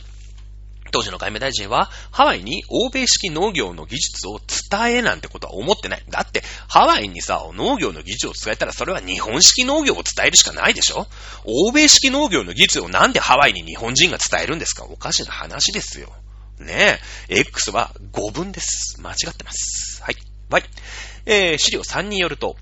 [0.92, 6.04] 当時の外務大臣は、ハワイに欧米式農業の技術を伝えなんてことは思ってない。
[6.10, 11.08] だって、ハワイにさ、農業の技術を伝えたら、それは日本式農業を伝えるしかないでしょ
[11.46, 16.10] 欧米式農業の技術をなんでハワイに日本人が伝えるんですかおかしな話ですよ。
[16.60, 17.40] ねえ。
[17.40, 19.00] X は5分です。
[19.02, 20.02] 間違ってます。
[20.04, 20.16] はい。
[20.50, 20.64] はい。
[21.26, 22.56] えー、資料3によると、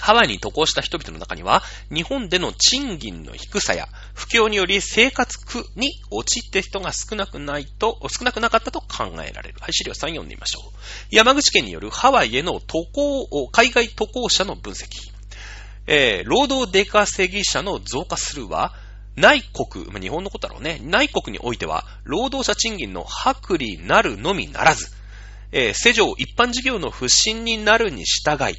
[0.00, 9.56] ハワイに渡航した人々の中には、日本での賃金の低さや不況により生活苦に陥って人が少なくないと、少なくなかったと考えられる。
[9.60, 10.78] はい、資料3読んでみましょう。
[11.10, 14.86] 山口県によるハワイへの渡航、海外渡航者の分析。
[15.86, 18.74] えー、労働出稼ぎ者の増加するは、
[19.16, 20.80] 内国、日本のことだろうね。
[20.82, 24.90] 内国においては、労働者賃金の薄利なるのみならず、
[25.52, 28.56] えー、世上一般事業の不振になるに従い、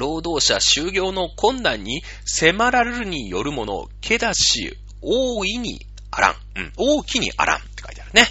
[0.00, 6.34] 労働者就業の困難に迫られるによるもの、けだし、大いにあらん。
[6.56, 8.26] うん、大きにあらんって書いてあるね。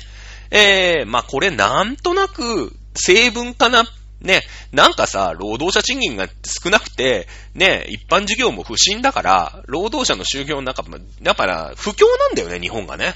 [0.52, 3.84] えー、まあ、これなんとなく、成分かな
[4.22, 4.42] ね、
[4.74, 10.84] なんかさ、労働者賃金が少なくて、ね、一般事業も不振だから、労働者の就業の中、
[11.22, 13.14] だから、不況なんだよね、日本がね。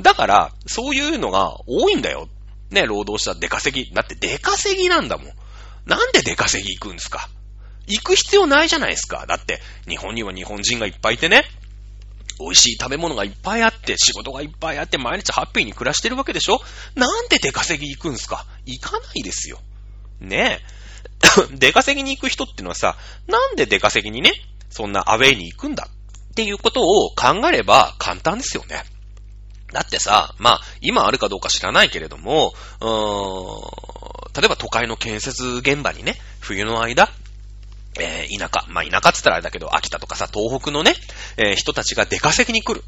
[0.00, 2.28] だから、そういうのが多いんだよ。
[2.70, 3.94] ね、労働者出稼ぎ。
[3.94, 5.26] だって出稼ぎなんだもん。
[5.86, 7.28] なんで出稼ぎ行くんですか？
[7.86, 9.24] 行く必要ないじゃないですか。
[9.26, 11.44] だって、日本には日本人がいっぱいいてね、
[12.38, 16.60] 美味しい食べ物がいっぱいあって、仕事がいっぱいあって、毎日ハッピーに暮らしてるわけでしょ
[16.94, 19.60] なんで出稼ぎ行くんすか行かないですよ。
[20.20, 20.82] ねえ。
[21.56, 24.32] 出稼ぎに行く人ってのはさ、なんで出稼ぎにね、
[24.70, 28.84] そんなアウェイに行くんだっていうことを考えれば簡単ですよね。
[29.72, 37.10] だってさ、まあ、今あるかどうか知らないけれども、うーん、例えば都会の建設現場にね、冬の間、
[37.98, 40.94] えー、田舎、まあ、田舎って言ったらあれだけど、秋田とかさ、東北のね、
[41.36, 42.82] えー、人たちが出稼ぎに来る。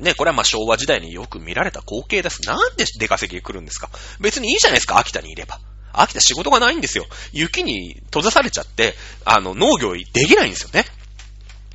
[0.00, 2.42] ね、これはま昭和時代によく見られた光景です。
[2.42, 5.60] なんで出稼ぎに来るんですか別にいいじゃないですか、秋田にいれば。
[5.92, 7.06] 秋田仕事がないんですよ。
[7.32, 8.94] 雪に閉ざされちゃって、
[9.24, 10.84] あの、農業できないんですよね。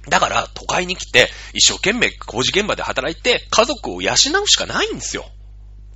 [0.07, 4.17] だから、都会に来て、一生懸命工事現場で働いて、家族を養う
[4.47, 5.26] しかないんですよ。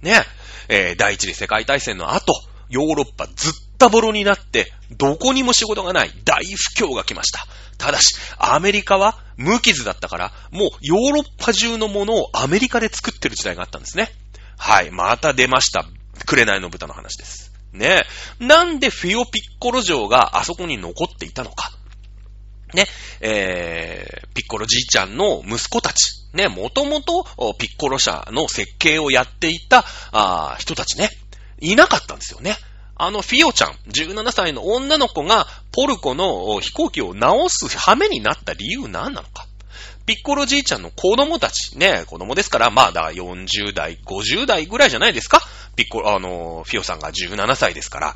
[0.01, 0.23] ね。
[0.67, 2.34] えー、第一次世界大戦の後、
[2.69, 7.46] ヨーロッパずったぼろになって、どこにも仕事がない大不況が来ました。
[7.78, 14.10] ただし、アメリカは無傷だったから、もうヨーロッパ中のものをアメリカで作ってる時代があったんですね。
[14.58, 15.86] はい、また出ました。
[16.26, 17.54] 紅の豚の話です。
[17.72, 18.04] ね。
[18.40, 21.72] なんでフィオピッコロ城があそこに残っていたのか。
[22.74, 22.86] ね、
[23.22, 27.24] えー、ピッコロじいちゃんの息子たち、ね、もともと
[27.58, 31.10] ピッコロ社の設計をやっていたあ人たちね、
[31.62, 32.58] いなかったんですよね。
[33.02, 39.47] あのフィオちゃん、17歳の女の子がポルコの飛行機を直す羽目になった理由何なのか。
[40.06, 45.39] ピッコロじいちゃんの子供たち、ね、子供ですから、まあ、だ40代、50代ぐらいじゃないですか
[45.78, 48.16] ピッコロ、あの、フィオさんが17歳ですから。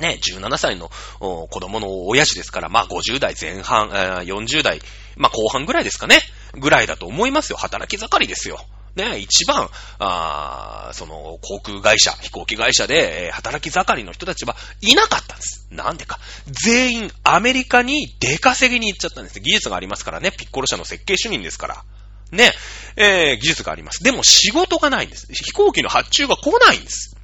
[0.00, 0.90] ね、17歳の
[1.20, 4.82] 子供の親父ですから、まあ50代前半、40代、
[5.16, 6.18] まあ後半ぐらいですかね。
[6.52, 7.56] ぐらいだと思いますよ。
[7.56, 8.58] 働き盛りですよ。
[8.96, 9.68] ね、一番、
[9.98, 15.66] あその、航空会社、飛行機会社で、え、働き盛りの人たちはいなかったんです。
[15.70, 16.20] なんでか。
[16.46, 19.40] 全員アメリカに出稼ぎに行っちゃったんです。
[19.40, 20.30] 技術がありますからね。
[20.30, 21.84] ピッコロ社の設計主任ですから。
[22.30, 22.52] ね、
[22.96, 24.04] えー、技術があります。
[24.04, 25.26] でも仕事がないんです。
[25.32, 27.16] 飛行機の発注が来ないんです。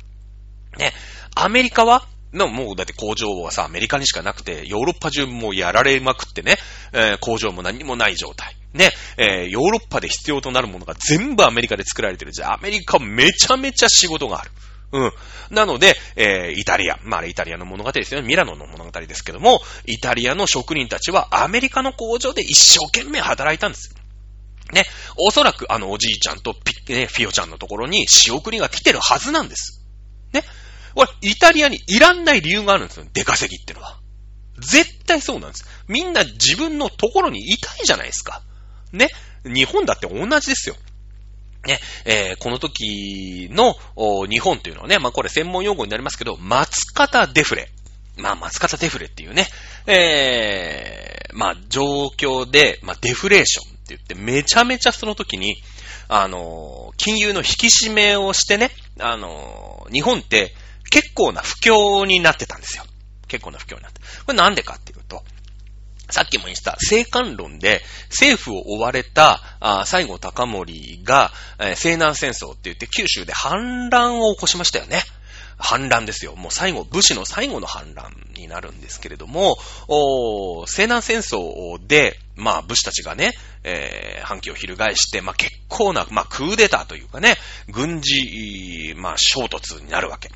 [0.77, 0.93] ね、
[1.35, 6.57] アメリカはの、もうだって工場はさ、アメリカにしかなくて、ヨーロッパ中もやられまくってね、
[6.93, 8.57] えー、工場も何もない状態。
[8.73, 14.51] ね、えー、ヨーロッパで必要となるものが全部アメリカで作られてるじゃあ、アメリカめちゃめちゃ仕事がある。
[14.93, 15.13] うん。
[15.51, 16.99] なので、えー、イタリア。
[17.03, 18.27] まあ、イタリアの物語ですよね。
[18.27, 23.95] ミラノの物語ですけども、イタリアの職人たちはアメリカの工場で一生懸命働いたんです。
[24.73, 24.85] ね。
[25.17, 29.85] おそらくあのおじいちゃんとピね、フィオちゃんのところに仕送りが来てるはずなんです。
[30.33, 30.45] ね。
[30.95, 33.07] これ、イタリアにいらんない理由があるんですよ。
[33.13, 33.99] 出稼ぎってのは。
[34.61, 35.67] 絶対そうなんです。
[35.89, 38.43] みんな自分のところにいたいじゃないですか。
[38.93, 39.09] ね。
[39.45, 40.77] 日本だって同じですよ。
[41.67, 43.75] ね、えー、この時の
[44.27, 47.69] 日本というのはね、まあこれ専門用語になりますけど、松方デフレ。
[48.17, 49.47] まあ松方デフレっていうね、
[49.87, 55.57] えー、まあ状況で、まあデフレーションって言って、めちゃめちゃその時に、
[56.09, 60.55] あの、金融の引き締めをしてね、あの、日本って
[60.91, 62.85] 結構な不況になってたんですよ。
[63.29, 64.01] 結構な不況になって。
[64.27, 65.23] これなんでかっていうと、
[66.11, 75.03] さっきも言った、生還論で政府を追われた、あ西郷隆盛が、えー、西南戦争って言って九州で反乱を起こしましたよね。
[75.63, 76.35] 反乱ですよ。
[76.37, 79.59] もう最後、武士の最後の反乱になるんですけれども、
[79.89, 87.37] お西南戦争で、まあ武士たちがね、えー、反旗を翻して、まあ結構な、まあクーデターというかね、
[87.69, 90.31] 軍事、まあ衝突になるわけ。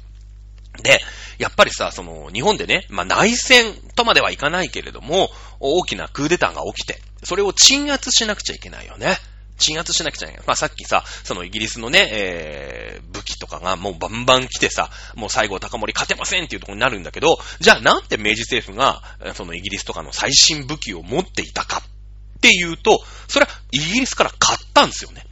[0.82, 1.00] で、
[1.38, 5.30] やっぱりさ、その、日本でね、まあ、内戦とまではいかないけれども、
[5.60, 9.16] 大きなクーデターが起きて、それを鎮圧しなくちゃいけないよね。
[9.56, 10.46] 鎮圧しなくちゃいけない。
[10.46, 19.02] まあさっきさ、そのイギリスのね、えー、武器とかがもうバンバン来てさ、もう最後高森勝てませんっていうところになるんだけど、じゃあなんで明治政府が、
[19.34, 25.24] そのイギリスとかの最新武器を持っていたかっていうと、それはイギリスから買ったんですよね。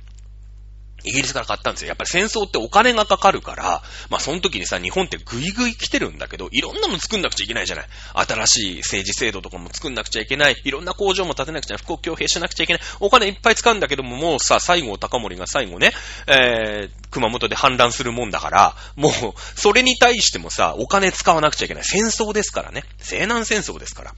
[1.05, 1.89] イギリスから買ったんですよ。
[1.89, 7.87] やっぱり戦争ってお金がかかるから、まあその時にさ、日本ってグイグイ来てるんだけど、いろんなの作んなくちゃいけないじゃない。
[8.15, 10.57] 新しい政治制度とかも作んなくちゃいけない。
[10.65, 11.87] いろんな工場も建てなくちゃいけない。
[11.87, 12.83] 富国強兵しなくちゃいけない。
[13.01, 15.93] お金いっぱい使うんだけども、もうさ、西郷隆盛が最後ね、
[16.27, 19.13] えー、熊本で反乱するもんだから、もう、
[19.59, 21.85] それに対してもさ、お金使わなくちゃいけない。
[21.85, 22.85] 戦争ですからね。
[22.99, 24.15] 西南戦争ですから。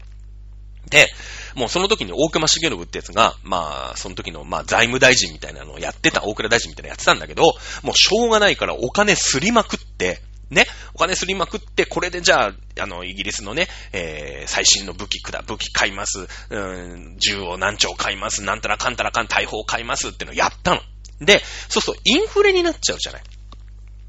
[0.91, 1.09] で、
[1.55, 7.43] もうその時に大隈重信ってやつが、まあ、その時の、まあ、財務大臣みたいなのをやってた、大倉大臣みたいなのやってたんだけど、
[7.83, 10.21] もうしょうがないからお金すりまくって、
[10.51, 20.81] ね、お金すりまくって、これでじゃあ、あの、イギリスのね、えー、最新の武器くだ、武器買います、うん、銃を何丁買います、なんたらかんたらかん大砲買いますってのをやったの。
[21.21, 23.23] で、そうそう、インフレになっちゃうじゃない。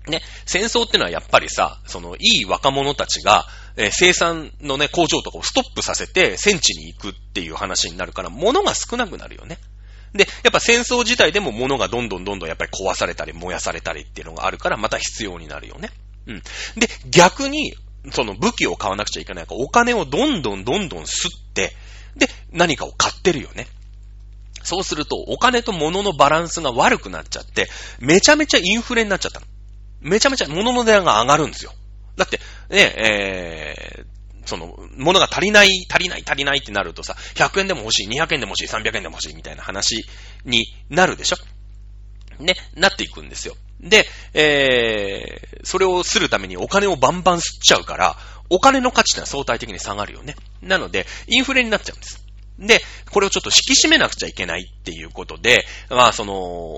[0.07, 3.45] ね、戦争ってのはやっぱりさ、その、いい若者たちが、
[3.75, 9.57] えー、生産のね、工場とかをストップさせて、戦地に行くっていう話になるから、物が少なくなるよね。
[10.13, 15.89] で、やっぱ戦争自体でも物がどんどんどんどんやっぱり壊されたり燃やされたりっていうのがあるから、また必要になるよね。
[16.27, 16.41] うん。
[16.79, 17.75] で、逆に、
[18.11, 21.75] その武器を買わなくちゃいけないから、お金をどんどんどんどん吸って、
[22.15, 23.67] で、何かを買ってるよね。
[24.63, 27.69] そうすると、お金と物のバランスが悪くなっちゃって、
[27.99, 29.45] めちゃめちゃインフレになっちゃったの。
[30.05, 31.73] めちゃめちゃ物の値段が上がるんですよ。
[32.15, 40.05] だって、ね、えー、その、物が足りない、足りない、足りないってなるとさ、100円でも欲しい、200円でも欲しい、300円でも欲しいみたいな話
[40.45, 41.37] になるでしょ
[42.39, 43.55] ね、なっていくんですよ。
[43.81, 48.15] で、えー、それをするためにお金をバンバン吸っちゃうから、
[48.49, 50.35] お金の価値ってのは相対的に下がるよね。
[50.61, 52.23] なので、インフレになっちゃうんです。
[52.59, 56.33] で、これをちょっと引き締めなくちゃいけないっていうことで、まあ、その、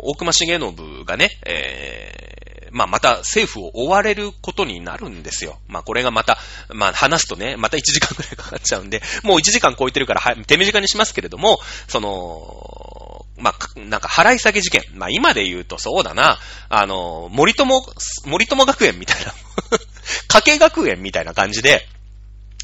[0.08, 2.47] 大熊重信がね、えー、
[2.78, 5.58] まあ、また政府を追われることになるんですよ。
[5.68, 6.38] まあ、これがまた、
[6.70, 14.84] まあ、話すとね、また1時間くらいかかっちゃうんで、もう1時間超えてるから、は手短にしますけれども、その、まあ、なんか払い下げ事件。
[14.94, 16.38] まあ、今で言うとそうだな、
[16.70, 17.82] あの、森友、
[18.26, 19.34] 森友学園みたいな、
[20.30, 21.88] 加計学園みたいな感じで、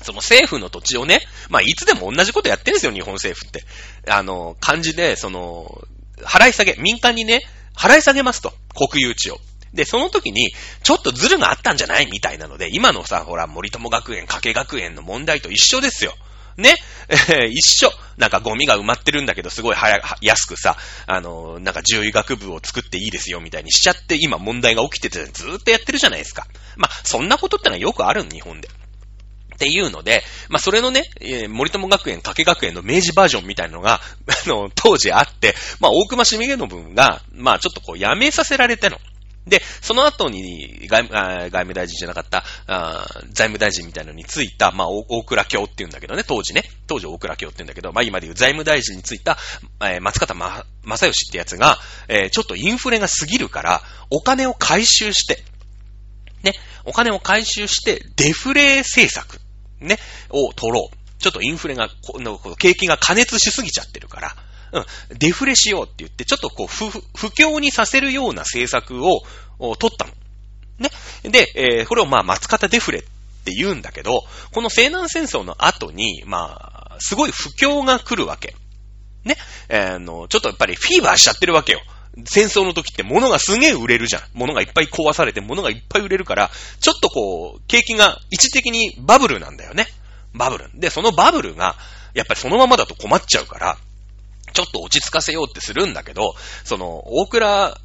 [0.04, 3.66] その政府の土地をね、まあ、いつでも同じことやってるんですよ、日本政府って。
[4.12, 5.88] あの、漢字で、その、
[6.22, 7.42] 払い下げ、民間にね、
[7.76, 9.40] 払い下げますと、国有地を。
[9.74, 16.14] で、その時に、ちょっとズルがあったんじゃないみたいなので、今のさ、ほら、森友学園、加計学園の問題と一緒ですよ。
[16.58, 16.76] ね、
[17.10, 17.92] えー、一緒。
[18.18, 20.78] なんかゴミが埋まってるんだけど、すごい早、安くさ、
[21.08, 26.46] あの、なんか獣医学部を作っていいですよ、みたいにしちゃって、今問題が起きてて、ずーっとやってるじゃないですか。
[26.76, 28.70] まあ、そんなことってのはよくあるん日本で。
[29.54, 34.02] っていうので、まあ、それのね、えー、森友学園、加計学園の明治バージョンみたいなのが、
[34.46, 39.00] あの、当時あって、まあ、大熊しみげの分が、まあ、ちょっとこう、やめさせられての。
[39.48, 42.44] で、その後に外外務大臣じゃなかった、
[43.32, 46.64] 財務大臣みたいなのについた、まあ、大倉京って言うんだけどね、当時ね。
[46.88, 49.38] 当時大倉京って言うんだけど、まあ、今で言う財務大臣についた、
[49.82, 55.44] えー、松方ま、正義ってやつが、えー、ちょっとインフレが過ぎるから、お金を回収して、
[56.44, 56.54] ね、
[56.86, 59.40] お金を回収して、デフレ政策
[59.80, 59.98] ね、
[60.30, 61.22] を取ろう。
[61.22, 64.36] ちょっとインフレが、この景気が加熱しすぎちゃってるから、
[64.74, 64.86] うん、
[65.18, 69.22] デフレしようって言って、ちょっとこう、不、不況にさせるような政策を、
[69.76, 70.12] 取ったの。
[70.80, 70.90] ね。
[71.24, 73.02] で、えー、これをまあ、松方デフレっ
[73.46, 78.56] て言うんだけど、この西南戦争の後に、まあ、すごい不況が来るわけ。
[79.24, 79.38] ね。
[79.70, 81.82] えー、の、ちょっとやっぱりフィーバーしちゃってるわけよ。
[82.26, 84.22] 戦争の時って物がすげえ売れるじゃん。
[84.34, 89.88] 物がいっぱい壊されて物がいっぱい売れるから、ちょっとこう、景気が一時的にバブルなんだよね。
[90.34, 90.70] バブル。
[90.76, 91.76] で、そのバブルが、
[92.14, 93.78] やっぱりそのままだと困っちゃうから、
[94.54, 97.78] ちょっと落ち着かせようってするんだけど、その、大倉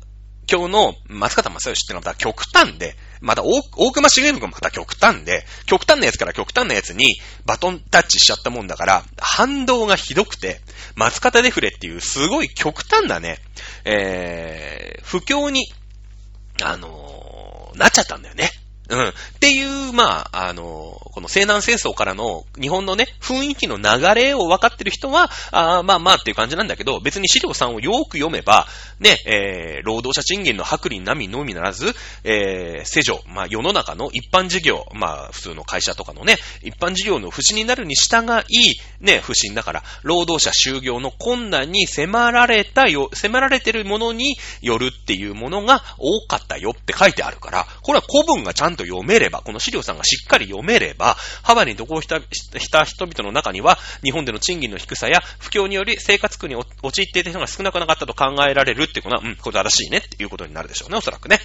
[0.48, 10.60] 教の松方正義ってのはまた極端で、また大、大熊重信がまた極端で、極端なやつから極端なやつにバトンタッチしちゃったもんだから、反動がひどくて、
[10.96, 13.38] 松方デフレっていうすごい極端なね、
[13.84, 15.66] えー、不況に、
[16.62, 18.50] あのー、なっちゃったんだよね。
[18.88, 19.08] うん。
[19.08, 28.66] っていう、まあ、あの、この西南戦争からの日本のね、雰囲気の流れを分かってる人は、あまあまあっていう感じなんだけど、別に資料3をよく読めば、
[28.98, 31.94] ね、えー、労働者賃金の薄利並みのみならず、
[32.24, 61.40] えー、世女、まあ世の中の一般事業、まあ普通の会社とかのね、一般事業の不死になるに従い、ね、不審だから、労働者就業の困難に迫られたよ、迫られてるものによるっていうものが多かったよって書いてあるから、これは古文がちゃんとと読めれば、この資料さんがしっかり読めれば、ハワイに渡航したした人々の中には、日本での賃金の低さや不況により生活苦に陥っていた人が少なくなかったと考えられるっていうことは、うん、これ正しいねっていうことになるでしょうね、おそらくね。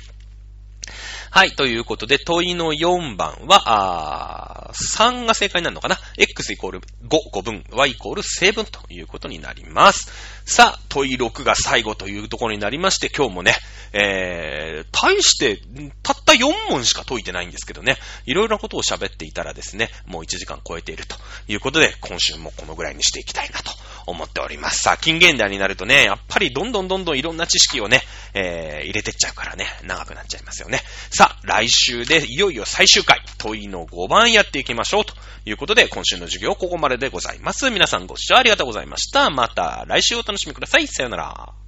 [1.35, 6.85] はい、ということで、問いの4番は、あ3が正解になるのかな ?x イコール5、
[7.33, 10.32] 5分、y イコール正分ということになります。
[10.45, 13.55] さあ、問い6が最後というところになりまして、今日もね、
[13.93, 15.61] えー、大して、
[16.01, 21.15] たった4問しか解いてないんですけどね、いろいろなことを喋っていたらですね、もう1時間超えていると
[21.47, 23.71] いうことで、今週もこのぐらいにしていきたいなと
[24.05, 24.81] 思っております。
[24.81, 28.01] さあ、近現代になるとね、やっぱりどんどんどんどんいろんな知識をね、
[28.33, 30.81] えー、入れてっちゃうからね、長くなっちゃいますよね。
[31.11, 35.13] さあ、来週でいよいよ最終回、問いの5番やっていきましょうと
[35.45, 37.69] いうことで、今週の授業ここまででございます。
[37.69, 39.29] 皆さんご視聴ありがとうございました。
[39.29, 40.87] また来週お楽しみください。
[40.87, 41.62] さよなら。